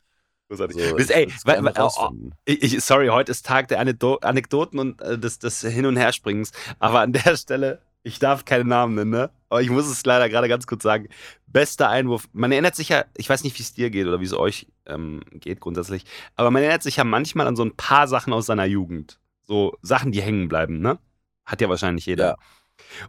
[0.50, 0.90] Großartig.
[0.90, 2.12] So, Bis, ey, weil, weil, oh,
[2.46, 6.52] ich, sorry, heute ist Tag der Anekdoten und äh, des, des Hin- und Herspringens.
[6.80, 9.30] Aber an der Stelle, ich darf keine Namen nennen, ne?
[9.50, 11.08] Aber ich muss es leider gerade ganz kurz sagen.
[11.48, 12.28] Bester Einwurf.
[12.34, 14.68] Man erinnert sich ja, ich weiß nicht, wie es dir geht oder wie es euch
[14.86, 18.48] ähm, geht grundsätzlich, aber man erinnert sich ja manchmal an so ein paar Sachen aus
[18.48, 19.20] seiner Jugend.
[19.44, 21.00] So Sachen, die hängen bleiben, ne?
[21.46, 22.26] Hat ja wahrscheinlich jeder.
[22.26, 22.36] Ja.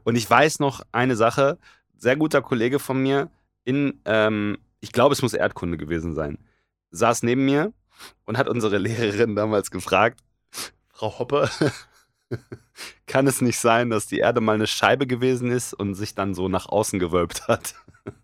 [0.04, 1.58] Und ich weiß noch eine Sache,
[1.96, 3.30] sehr guter Kollege von mir
[3.64, 6.38] in, ähm, ich glaube, es muss Erdkunde gewesen sein
[6.94, 7.72] saß neben mir
[8.24, 10.20] und hat unsere Lehrerin damals gefragt,
[10.88, 11.50] Frau Hoppe,
[13.06, 16.34] kann es nicht sein, dass die Erde mal eine Scheibe gewesen ist und sich dann
[16.34, 17.74] so nach außen gewölbt hat?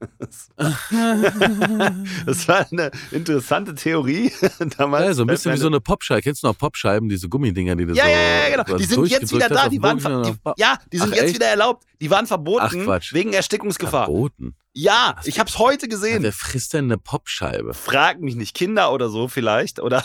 [2.26, 4.30] Das war, eine interessante Theorie
[4.78, 5.04] damals.
[5.06, 6.22] Ja, so ein bisschen wie so eine Popscheibe.
[6.22, 8.10] Kennst du noch Popscheiben, diese Gummidinger, die du ja, so.
[8.10, 8.76] Ja, ja, genau.
[8.76, 9.68] Die sind jetzt wieder da.
[9.68, 11.34] Die waren, die, ja, die sind Ach, jetzt echt?
[11.36, 11.86] wieder erlaubt.
[12.00, 14.04] Die waren verboten Ach, wegen Erstickungsgefahr.
[14.04, 14.54] Verboten?
[14.72, 16.22] Ja, Was ich hab's heute gesehen.
[16.22, 17.74] wer frisst denn eine Popscheibe?
[17.74, 19.80] Frag mich nicht, Kinder oder so vielleicht.
[19.80, 20.04] Oder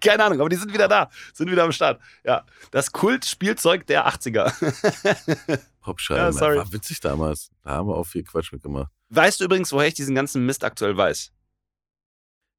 [0.00, 1.10] keine Ahnung, aber die sind wieder da.
[1.34, 2.00] Sind wieder am Start.
[2.24, 2.44] Ja.
[2.70, 4.52] Das Kultspielzeug der 80er.
[5.80, 6.20] Popscheibe.
[6.20, 6.56] Ja, sorry.
[6.58, 7.50] War witzig damals.
[7.62, 8.92] Da haben wir auch viel Quatsch mitgemacht.
[9.08, 11.32] Weißt du übrigens, woher ich diesen ganzen Mist aktuell weiß?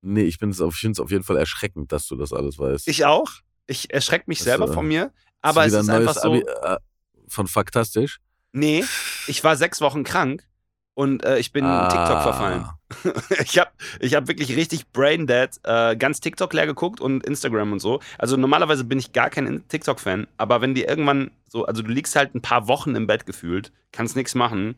[0.02, 2.88] Nee, ich finde es auf, auf jeden Fall erschreckend, dass du das alles weißt.
[2.88, 3.32] Ich auch.
[3.68, 5.14] Ich erschrecke mich das selber äh, von mir.
[5.42, 6.34] Aber es ist einfach so.
[6.34, 6.78] Abi, äh,
[7.28, 8.20] von Faktastisch?
[8.52, 8.84] Nee,
[9.28, 10.46] ich war sechs Wochen krank
[10.94, 11.88] und äh, ich bin ah.
[11.88, 12.66] TikTok verfallen.
[13.44, 17.80] ich habe ich hab wirklich richtig Braindead äh, ganz TikTok leer geguckt und Instagram und
[17.80, 18.02] so.
[18.18, 22.16] Also normalerweise bin ich gar kein TikTok-Fan, aber wenn die irgendwann so, also du liegst
[22.16, 24.76] halt ein paar Wochen im Bett gefühlt, kannst nichts machen,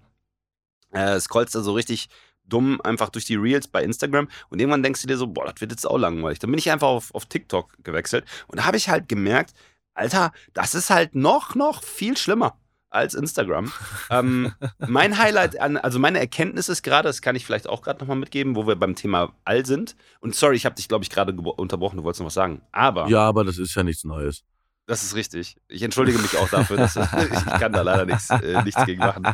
[0.91, 2.09] äh, scrollst da so richtig
[2.45, 5.61] dumm einfach durch die Reels bei Instagram und irgendwann denkst du dir so, boah, das
[5.61, 6.39] wird jetzt auch langweilig.
[6.39, 9.53] Dann bin ich einfach auf, auf TikTok gewechselt und da habe ich halt gemerkt,
[9.95, 12.57] Alter, das ist halt noch, noch viel schlimmer
[12.93, 13.71] als Instagram.
[14.09, 17.99] ähm, mein Highlight, an, also meine Erkenntnis ist gerade, das kann ich vielleicht auch gerade
[17.99, 19.95] nochmal mitgeben, wo wir beim Thema All sind.
[20.19, 22.61] Und sorry, ich habe dich, glaube ich, gerade unterbrochen, du wolltest noch was sagen.
[22.71, 23.07] Aber.
[23.07, 24.43] Ja, aber das ist ja nichts Neues.
[24.85, 25.55] Das ist richtig.
[25.69, 26.77] Ich entschuldige mich auch dafür.
[26.77, 29.25] Dass, ich kann da leider nichts, äh, nichts gegen machen.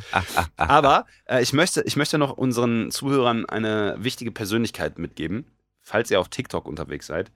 [0.58, 5.46] Aber äh, ich, möchte, ich möchte noch unseren Zuhörern eine wichtige Persönlichkeit mitgeben,
[5.82, 7.32] falls ihr auf TikTok unterwegs seid.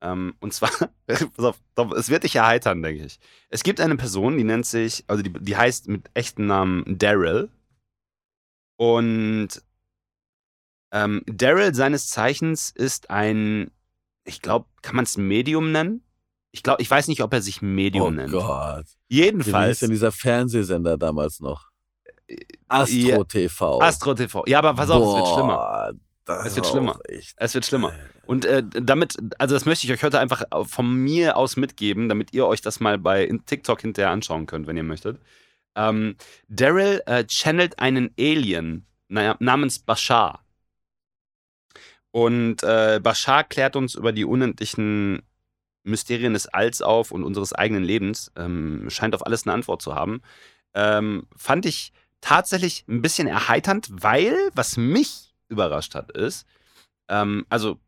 [0.00, 0.70] Ähm, und zwar,
[1.36, 3.18] auf, es wird dich erheitern, denke ich.
[3.48, 7.50] Es gibt eine Person, die nennt sich, also die, die heißt mit echten Namen Daryl.
[8.76, 9.48] Und
[10.92, 13.70] ähm, Daryl seines Zeichens ist ein,
[14.24, 16.02] ich glaube, kann man es Medium nennen?
[16.52, 18.32] Ich glaube, ich weiß nicht, ob er sich Medium oh nennt.
[18.32, 18.86] Oh Gott.
[19.08, 19.66] Jedenfalls.
[19.66, 21.68] Wie ist denn dieser Fernsehsender damals noch?
[22.68, 23.80] Astro ja, TV.
[23.80, 24.44] Astro TV.
[24.46, 25.92] Ja, aber pass auf, Boah, es wird schlimmer.
[26.28, 26.98] Es wird schlimmer.
[27.36, 27.92] Es wird schlimmer.
[28.26, 32.32] Und äh, damit, also das möchte ich euch heute einfach von mir aus mitgeben, damit
[32.32, 35.18] ihr euch das mal bei TikTok hinterher anschauen könnt, wenn ihr möchtet.
[35.74, 36.16] Ähm,
[36.48, 40.44] Daryl äh, channelt einen Alien namens Bashar.
[42.10, 45.22] Und äh, Bashar klärt uns über die unendlichen
[45.84, 48.30] Mysterien des Alls auf und unseres eigenen Lebens.
[48.36, 50.20] Ähm, scheint auf alles eine Antwort zu haben.
[50.74, 56.46] Ähm, fand ich tatsächlich ein bisschen erheiternd, weil, was mich überrascht hat, ist,
[57.08, 57.78] ähm, also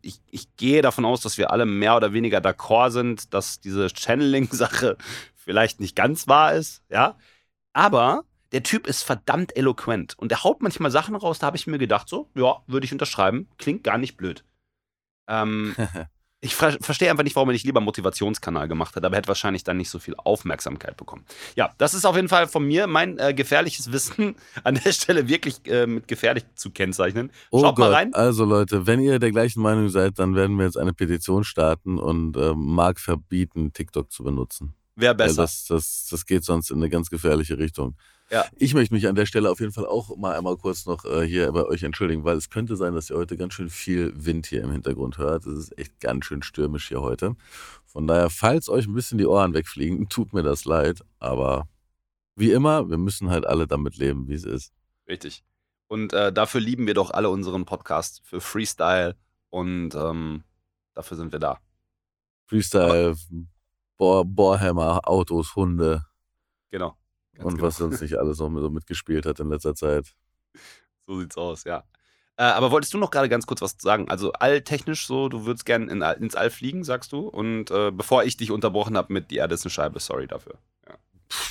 [0.00, 3.88] ich, ich, gehe davon aus, dass wir alle mehr oder weniger d'accord sind, dass diese
[3.90, 4.96] Channeling-Sache
[5.34, 7.18] vielleicht nicht ganz wahr ist, ja.
[7.74, 11.66] Aber der Typ ist verdammt eloquent und der haut manchmal Sachen raus, da habe ich
[11.66, 14.44] mir gedacht, so, ja, würde ich unterschreiben, klingt gar nicht blöd.
[15.28, 15.76] Ähm,
[16.40, 19.18] ich ver verstehe einfach nicht, warum er nicht lieber einen Motivationskanal gemacht hat, aber er
[19.18, 21.24] hätte wahrscheinlich dann nicht so viel Aufmerksamkeit bekommen.
[21.56, 25.28] Ja, das ist auf jeden Fall von mir mein äh, gefährliches Wissen an der Stelle
[25.28, 27.32] wirklich äh, mit gefährlich zu kennzeichnen.
[27.50, 27.86] Oh Schaut Gott.
[27.86, 28.14] mal rein.
[28.14, 31.98] Also Leute, wenn ihr der gleichen Meinung seid, dann werden wir jetzt eine Petition starten
[31.98, 34.74] und äh, Mark verbieten, TikTok zu benutzen.
[34.94, 35.42] Wäre besser.
[35.42, 37.96] das, das, das geht sonst in eine ganz gefährliche Richtung.
[38.30, 38.44] Ja.
[38.56, 41.26] Ich möchte mich an der Stelle auf jeden Fall auch mal einmal kurz noch äh,
[41.26, 44.46] hier bei euch entschuldigen, weil es könnte sein, dass ihr heute ganz schön viel Wind
[44.46, 45.46] hier im Hintergrund hört.
[45.46, 47.36] Es ist echt ganz schön stürmisch hier heute.
[47.86, 51.02] Von daher, falls euch ein bisschen die Ohren wegfliegen, tut mir das leid.
[51.18, 51.68] Aber
[52.36, 54.72] wie immer, wir müssen halt alle damit leben, wie es ist.
[55.08, 55.42] Richtig.
[55.86, 59.16] Und äh, dafür lieben wir doch alle unseren Podcast für Freestyle
[59.48, 60.44] und ähm,
[60.92, 61.58] dafür sind wir da.
[62.44, 63.16] Freestyle,
[63.96, 66.04] Bohr, Bohrhammer, Autos, Hunde
[66.70, 66.97] Genau.
[67.38, 67.68] Ganz und genau.
[67.68, 70.14] was sonst nicht alles so, so mitgespielt hat in letzter Zeit.
[71.06, 71.84] So sieht's aus, ja.
[72.36, 74.08] Äh, aber wolltest du noch gerade ganz kurz was sagen?
[74.08, 77.26] Also alltechnisch so, du würdest gern in, ins All fliegen, sagst du?
[77.26, 80.54] Und äh, bevor ich dich unterbrochen habe mit die Erde ist eine Scheibe, sorry dafür.
[80.86, 80.96] Ja.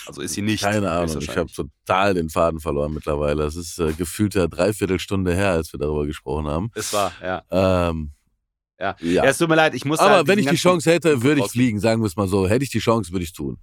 [0.07, 0.63] Also ist sie nicht.
[0.63, 3.43] Keine Ahnung, ich habe total den Faden verloren mittlerweile.
[3.43, 6.71] Es ist äh, gefühlt ja dreiviertel Stunde her, als wir darüber gesprochen haben.
[6.73, 7.43] Es war, ja.
[7.51, 8.11] Ähm,
[8.79, 8.95] Ja.
[9.01, 9.23] ja.
[9.25, 11.51] Es tut mir leid, ich muss Aber halt wenn ich die Chance hätte, würde ich
[11.51, 12.47] fliegen, sagen wir es mal so.
[12.47, 13.57] Hätte ich die Chance, würde ich es tun.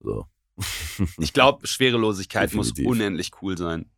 [0.00, 0.26] So.
[1.18, 3.90] Ich glaube, Schwerelosigkeit muss unendlich cool sein.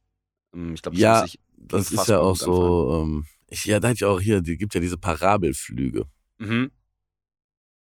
[0.54, 3.02] Ähm, Ich glaube, Ja, muss sich Das ist ja auch so.
[3.02, 6.06] Ähm, ich, ja, da hatte ich auch hier, die gibt ja diese Parabelflüge,
[6.38, 6.70] Mhm.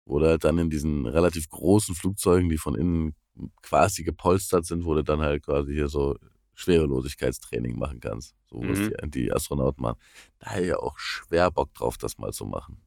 [0.06, 3.14] wo du halt dann in diesen relativ großen Flugzeugen, die von innen
[3.62, 6.16] quasi gepolstert sind, wo du dann halt quasi hier so
[6.54, 8.34] Schwerelosigkeitstraining machen kannst.
[8.50, 8.92] So was Mhm.
[9.04, 9.98] die, die Astronauten machen.
[10.38, 12.80] Da hätte ich ja auch schwer Bock drauf, das mal zu machen.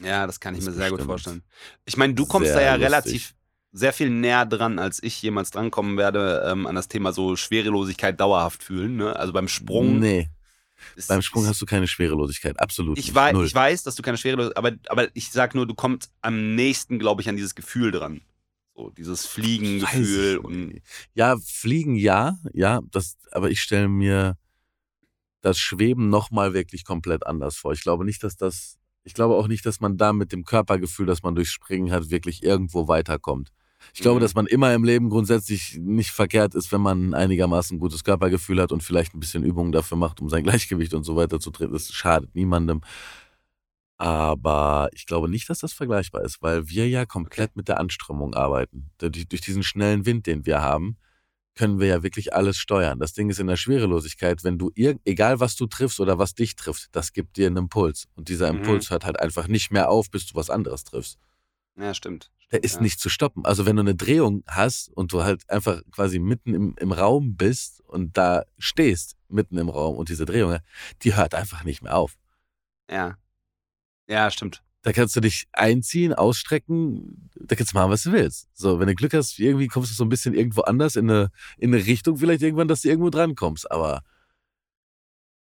[0.00, 1.42] Ja, das kann ich Das mir sehr gut vorstellen.
[1.84, 2.84] Ich meine, du kommst da ja lustig.
[2.86, 3.34] relativ
[3.76, 8.18] sehr viel näher dran, als ich jemals drankommen werde, ähm, an das Thema so Schwerelosigkeit
[8.20, 8.96] dauerhaft fühlen.
[8.96, 9.16] Ne?
[9.16, 9.98] Also beim Sprung.
[9.98, 10.30] Nee,
[10.94, 12.58] ist- beim Sprung hast du keine Schwerelosigkeit.
[12.60, 13.14] Absolut ich nicht.
[13.14, 13.46] weiß, Null.
[13.46, 17.00] ich weiß, dass du keine Schwerelosigkeit, aber, aber ich sag nur, du kommst am nächsten,
[17.00, 18.20] glaube ich, an dieses Gefühl dran.
[18.76, 20.80] So, dieses Fliegengefühl und.
[21.14, 24.36] Ja, fliegen ja, ja, das, aber ich stelle mir
[25.42, 27.72] das Schweben nochmal wirklich komplett anders vor.
[27.72, 31.06] Ich glaube nicht, dass das, ich glaube auch nicht, dass man da mit dem Körpergefühl,
[31.06, 33.50] das man durch Springen hat, wirklich irgendwo weiterkommt.
[33.92, 34.22] Ich glaube, Mhm.
[34.22, 38.60] dass man immer im Leben grundsätzlich nicht verkehrt ist, wenn man ein einigermaßen gutes Körpergefühl
[38.60, 41.50] hat und vielleicht ein bisschen Übungen dafür macht, um sein Gleichgewicht und so weiter zu
[41.50, 41.72] treten.
[41.72, 42.80] Das schadet niemandem.
[43.96, 48.34] Aber ich glaube nicht, dass das vergleichbar ist, weil wir ja komplett mit der Anströmung
[48.34, 48.90] arbeiten.
[48.98, 50.96] Durch, durch diesen schnellen Wind, den wir haben,
[51.54, 52.98] können wir ja wirklich alles steuern.
[52.98, 56.56] Das Ding ist in der Schwerelosigkeit, wenn du, egal was du triffst oder was dich
[56.56, 58.06] trifft, das gibt dir einen Impuls.
[58.16, 58.58] Und dieser Mhm.
[58.58, 61.18] Impuls hört halt einfach nicht mehr auf, bis du was anderes triffst.
[61.76, 62.30] ja, stimmt.
[62.54, 62.82] Der ist ja.
[62.82, 63.44] nicht zu stoppen.
[63.44, 67.34] Also wenn du eine Drehung hast und du halt einfach quasi mitten im, im Raum
[67.34, 70.58] bist und da stehst, mitten im Raum und diese Drehung,
[71.02, 72.16] die hört einfach nicht mehr auf.
[72.88, 73.18] Ja.
[74.08, 74.62] Ja, stimmt.
[74.82, 78.46] Da kannst du dich einziehen, ausstrecken, da kannst du machen, was du willst.
[78.54, 81.32] So, wenn du Glück hast, irgendwie kommst du so ein bisschen irgendwo anders in eine,
[81.58, 83.68] in eine Richtung, vielleicht irgendwann, dass du irgendwo dran kommst.
[83.68, 84.02] Aber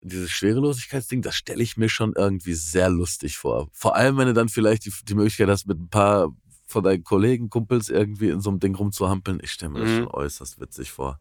[0.02, 3.70] dieses Schwerelosigkeitsding, das stelle ich mir schon irgendwie sehr lustig vor.
[3.72, 6.34] Vor allem, wenn du dann vielleicht die, die Möglichkeit hast, mit ein paar
[6.74, 9.40] von deinen Kollegen, Kumpels irgendwie in so einem Ding rumzuhampeln.
[9.42, 9.96] Ich stelle mir das Mhm.
[10.00, 11.20] schon äußerst witzig vor.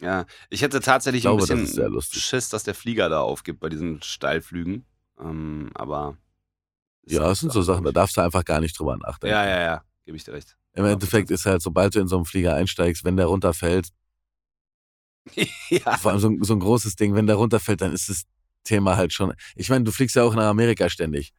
[0.00, 2.22] Ja, ich hätte tatsächlich Ich glaube, ein das bisschen lustig.
[2.22, 4.84] Schiss, dass der Flieger da aufgibt bei diesen Steilflügen.
[5.20, 6.16] Ähm, aber.
[7.06, 9.32] Ja, das sind so Sachen, da darfst du einfach gar nicht drüber nachdenken.
[9.34, 10.56] Ja, ja, ja, gebe ich dir recht.
[10.74, 13.90] Im Endeffekt ist halt, sobald du in so einen Flieger einsteigst, wenn der runterfällt,
[15.68, 15.96] ja.
[15.98, 18.24] Vor allem so, ein- so ein großes Ding, wenn der runterfällt, dann ist das
[18.64, 19.32] Thema halt schon.
[19.54, 21.32] Ich meine, du fliegst ja auch nach Amerika ständig.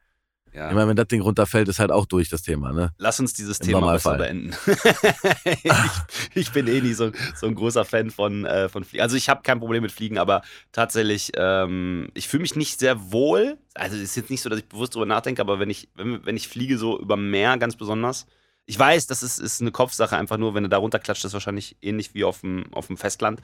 [0.54, 0.68] Ja.
[0.68, 2.92] Ich meine, wenn das Ding runterfällt, ist halt auch durch das Thema, ne?
[2.98, 4.18] Lass uns dieses Im Thema besser Normalfall.
[4.18, 4.54] beenden.
[5.62, 9.02] ich, ich bin eh nie so, so ein großer Fan von, äh, von Fliegen.
[9.02, 10.42] Also ich habe kein Problem mit Fliegen, aber
[10.72, 13.58] tatsächlich, ähm, ich fühle mich nicht sehr wohl.
[13.74, 16.24] Also es ist jetzt nicht so, dass ich bewusst drüber nachdenke, aber wenn ich, wenn,
[16.24, 18.26] wenn ich fliege so über Meer ganz besonders.
[18.66, 21.76] Ich weiß, das ist, ist eine Kopfsache, einfach nur, wenn du da runterklatscht, ist wahrscheinlich
[21.82, 23.40] ähnlich wie auf dem, auf dem Festland.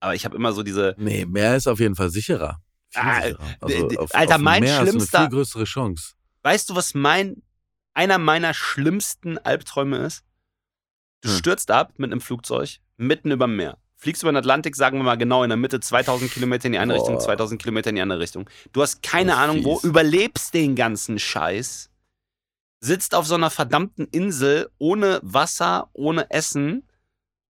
[0.00, 2.58] Aber ich habe immer so diese, Nee, mehr ist auf jeden Fall sicherer.
[2.94, 3.88] Ah, sicherer.
[3.88, 6.12] d- auf, Alter, auf mein Meer hast du schlimmster- Eine viel größere Chance.
[6.42, 7.42] Weißt du, was mein
[7.94, 10.24] einer meiner schlimmsten Albträume ist?
[11.20, 11.36] Du Hm.
[11.36, 13.78] stürzt ab mit einem Flugzeug mitten über dem Meer.
[13.96, 16.78] Fliegst über den Atlantik, sagen wir mal genau in der Mitte, 2000 Kilometer in die
[16.78, 17.00] eine Boah.
[17.00, 18.48] Richtung, 2000 Kilometer in die andere Richtung.
[18.72, 19.84] Du hast keine ist Ahnung wo, fies.
[19.88, 21.90] überlebst den ganzen Scheiß,
[22.80, 26.88] sitzt auf so einer verdammten Insel ohne Wasser, ohne Essen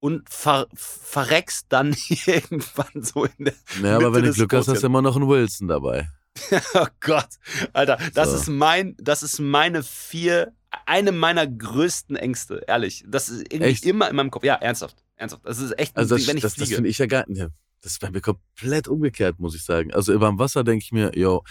[0.01, 3.55] und ver verreckst dann irgendwann so in der.
[3.83, 6.11] Ja, aber Mitte wenn du Glück hast, hast du immer noch einen Wilson dabei.
[6.75, 7.29] Oh Gott,
[7.73, 8.37] Alter, das So.
[8.37, 10.53] ist mein, das ist meine vier,
[10.87, 13.05] eine meiner größten Ängste, ehrlich.
[13.07, 13.85] Das ist irgendwie Echt?
[13.87, 14.45] immer in meinem Kopf.
[14.45, 15.45] Ja, ernsthaft, ernsthaft.
[15.47, 16.77] Das ist echt, Also das, wenn ich das, das fliege.
[16.77, 17.47] finde ich ja gar nicht.
[17.83, 19.93] Das ist bei mir komplett umgekehrt, muss ich sagen.
[19.93, 21.43] Also über dem Wasser denke ich mir, yo,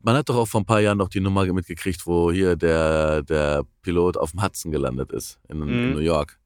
[0.00, 3.22] man hat doch auch vor ein paar Jahren noch die Nummer mitgekriegt, wo hier der,
[3.22, 5.92] der Pilot auf dem Hudson gelandet ist, in, in Mhm.
[5.94, 6.38] New York.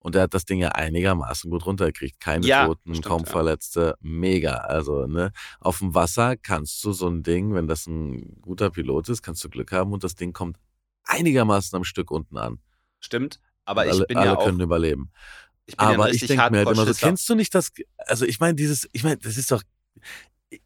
[0.00, 2.20] Und der hat das Ding ja einigermaßen gut runtergekriegt.
[2.20, 3.30] Keine Ja, Toten, stimmt, kaum ja.
[3.30, 3.96] Verletzte.
[4.00, 4.54] Mega.
[4.54, 5.30] Also, ne,
[5.60, 9.44] auf dem Wasser kannst du so ein Ding, wenn das ein guter Pilot ist, kannst
[9.44, 10.56] du Glück haben und das Ding kommt
[11.04, 12.58] einigermaßen am Stück unten an.
[12.98, 15.10] Stimmt, aber ich alle bin alle ja auch, können überleben.
[15.66, 17.72] Ich bin ja Aber ich richtig denke mir halt immer so, kennst du nicht das,
[17.98, 19.62] also ich meine dieses, ich meine, das ist doch,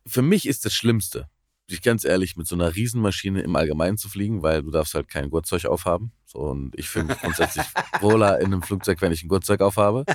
[0.06, 1.28] für mich ist das Schlimmste,
[1.68, 5.08] sich ganz ehrlich mit so einer Riesenmaschine im Allgemeinen zu fliegen, weil du darfst halt
[5.08, 6.12] kein Gurtzeug aufhaben.
[6.26, 7.64] So, und ich fühle mich grundsätzlich
[8.00, 10.04] wohler in einem Flugzeug, wenn ich ein Gurtzeug aufhabe.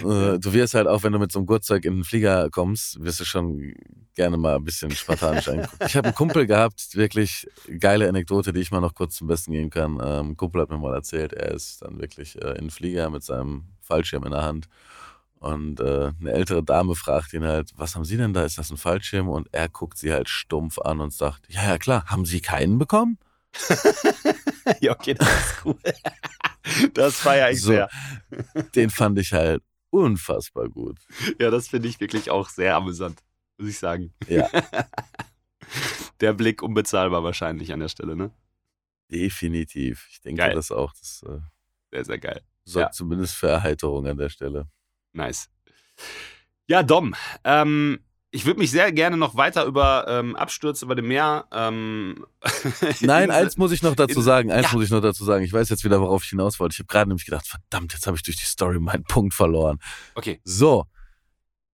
[0.00, 3.02] Äh, Du wirst halt auch, wenn du mit so einem Gurtzeug in den Flieger kommst,
[3.02, 3.74] wirst du schon
[4.14, 5.76] gerne mal ein bisschen spartanisch angucken.
[5.86, 7.48] Ich habe einen Kumpel gehabt, wirklich
[7.80, 9.98] geile Anekdote, die ich mal noch kurz zum Besten geben kann.
[10.02, 13.10] Ähm, ein Kumpel hat mir mal erzählt, er ist dann wirklich äh, in den Flieger
[13.10, 14.68] mit seinem Fallschirm in der Hand.
[15.42, 18.44] Und äh, eine ältere Dame fragt ihn halt, was haben Sie denn da?
[18.44, 19.28] Ist das ein Fallschirm?
[19.28, 22.78] Und er guckt sie halt stumpf an und sagt, ja, ja klar, haben Sie keinen
[22.78, 23.18] bekommen?
[24.80, 25.78] ja, okay, das ist cool.
[26.94, 27.72] das feiere ich So.
[27.72, 27.90] sehr.
[28.76, 31.00] Den fand ich halt unfassbar gut.
[31.40, 33.18] Ja, das finde ich wirklich auch sehr amüsant,
[33.58, 34.14] muss ich sagen.
[34.28, 34.48] Ja.
[36.20, 38.30] Der Blick unbezahlbar wahrscheinlich an der Stelle, ne?
[39.10, 40.06] Definitiv.
[40.10, 40.54] Ich denke Geil.
[40.54, 40.92] das auch.
[40.92, 41.40] Das äh,
[41.90, 42.42] Sehr, sehr geil.
[42.64, 42.92] sorgt Ja.
[42.92, 44.68] zumindest für Erheiterung an der Stelle.
[45.12, 45.48] Nice.
[46.66, 48.00] Ja, Dom, ähm,
[48.30, 51.46] ich würde mich sehr gerne noch weiter über ähm, Abstürze über dem Meer.
[51.52, 52.24] Ähm,
[53.00, 54.50] Nein, eins muss ich noch dazu sagen.
[54.50, 54.72] Eins Ja.
[54.72, 55.44] muss ich noch dazu sagen.
[55.44, 56.72] Ich weiß jetzt wieder, worauf ich hinaus wollte.
[56.74, 59.78] Ich habe gerade nämlich gedacht, verdammt, jetzt habe ich durch die Story meinen Punkt verloren.
[60.14, 60.40] Okay.
[60.44, 60.86] So,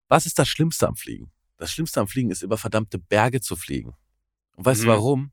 [0.08, 1.30] was ist das Schlimmste am Fliegen?
[1.58, 3.94] Das Schlimmste am Fliegen ist, über verdammte Berge zu fliegen.
[4.56, 4.86] Und weißt Mhm.
[4.86, 5.32] du warum?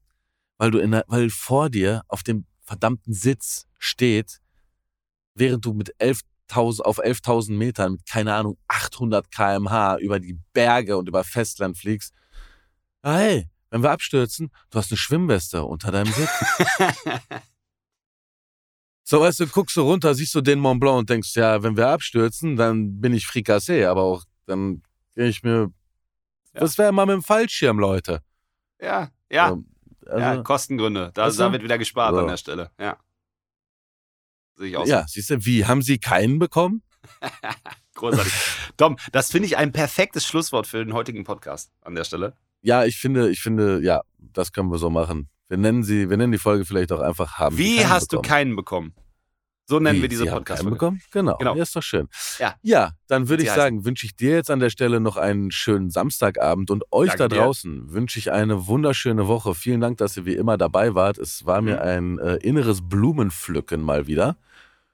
[0.57, 4.41] Weil du in der, weil vor dir auf dem verdammten Sitz steht,
[5.33, 6.23] während du mit 11.000
[6.53, 12.13] auf 11.000 Metern mit, keine Ahnung, 800 kmh über die Berge und über Festland fliegst.
[13.01, 16.29] Ah, hey, wenn wir abstürzen, du hast eine Schwimmweste unter deinem Sitz.
[19.07, 21.77] So, weißt du, guckst du runter, siehst du den Mont Blanc und denkst, ja, wenn
[21.77, 24.81] wir abstürzen, dann bin ich Frikassee, aber auch dann
[25.13, 25.71] gehe ich mir.
[26.53, 26.61] Ja.
[26.61, 28.21] Das wäre mal mit dem Fallschirm, Leute.
[28.81, 29.55] ja, ja,
[30.07, 31.11] Also, ja, Kostengründe.
[31.13, 31.35] Da, du?
[31.37, 32.21] da wird wieder gespart So.
[32.21, 32.71] an der Stelle.
[32.79, 32.97] Ja.
[34.55, 34.91] Sehe ich auch so.
[34.91, 35.65] ja, siehst du, wie?
[35.65, 36.81] Haben sie keinen bekommen?
[37.95, 38.33] Großartig.
[38.77, 42.35] Dom, das finde ich ein perfektes Schlusswort für den heutigen Podcast an der Stelle.
[42.61, 45.29] Ja, ich finde, ich finde, ja, das können wir so machen.
[45.47, 47.57] Wir nennen sie, wir nennen die Folge vielleicht auch einfach haben.
[47.57, 48.29] Wie hast du bekommen?
[48.29, 48.95] keinen bekommen?
[49.67, 51.01] So nennen Wie, wir diese Sie podcast bekommen?
[51.11, 51.37] Genau.
[51.37, 51.55] Genau.
[51.55, 52.07] Ja, ist doch schön.
[52.37, 52.55] Ja.
[52.61, 55.89] Ja, dann würde ich sagen, wünsche ich dir jetzt an der Stelle noch einen schönen
[55.89, 57.35] Samstagabend und euch Danke da dir.
[57.41, 59.55] draußen wünsche ich eine wunderschöne Woche.
[59.55, 61.17] Vielen Dank, dass ihr wie immer dabei wart.
[61.17, 61.81] Es war mir Mhm.
[61.81, 64.37] ein äh, inneres Blumenpflücken mal wieder.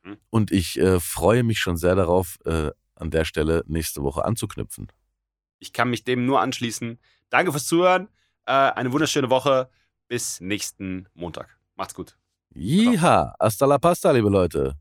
[0.03, 0.17] Mhm.
[0.29, 4.87] Und ich äh, freue mich schon sehr darauf, äh, an der Stelle nächste Woche anzuknüpfen.
[5.59, 6.97] Ich kann mich dem nur anschließen.
[7.29, 8.07] Danke fürs Zuhören.
[8.45, 9.69] Äh, eine wunderschöne Woche.
[10.07, 11.57] Bis nächsten Montag.
[11.75, 12.15] Macht's gut.
[12.55, 14.73] Jiha, hasta la pasta, liebe Leute.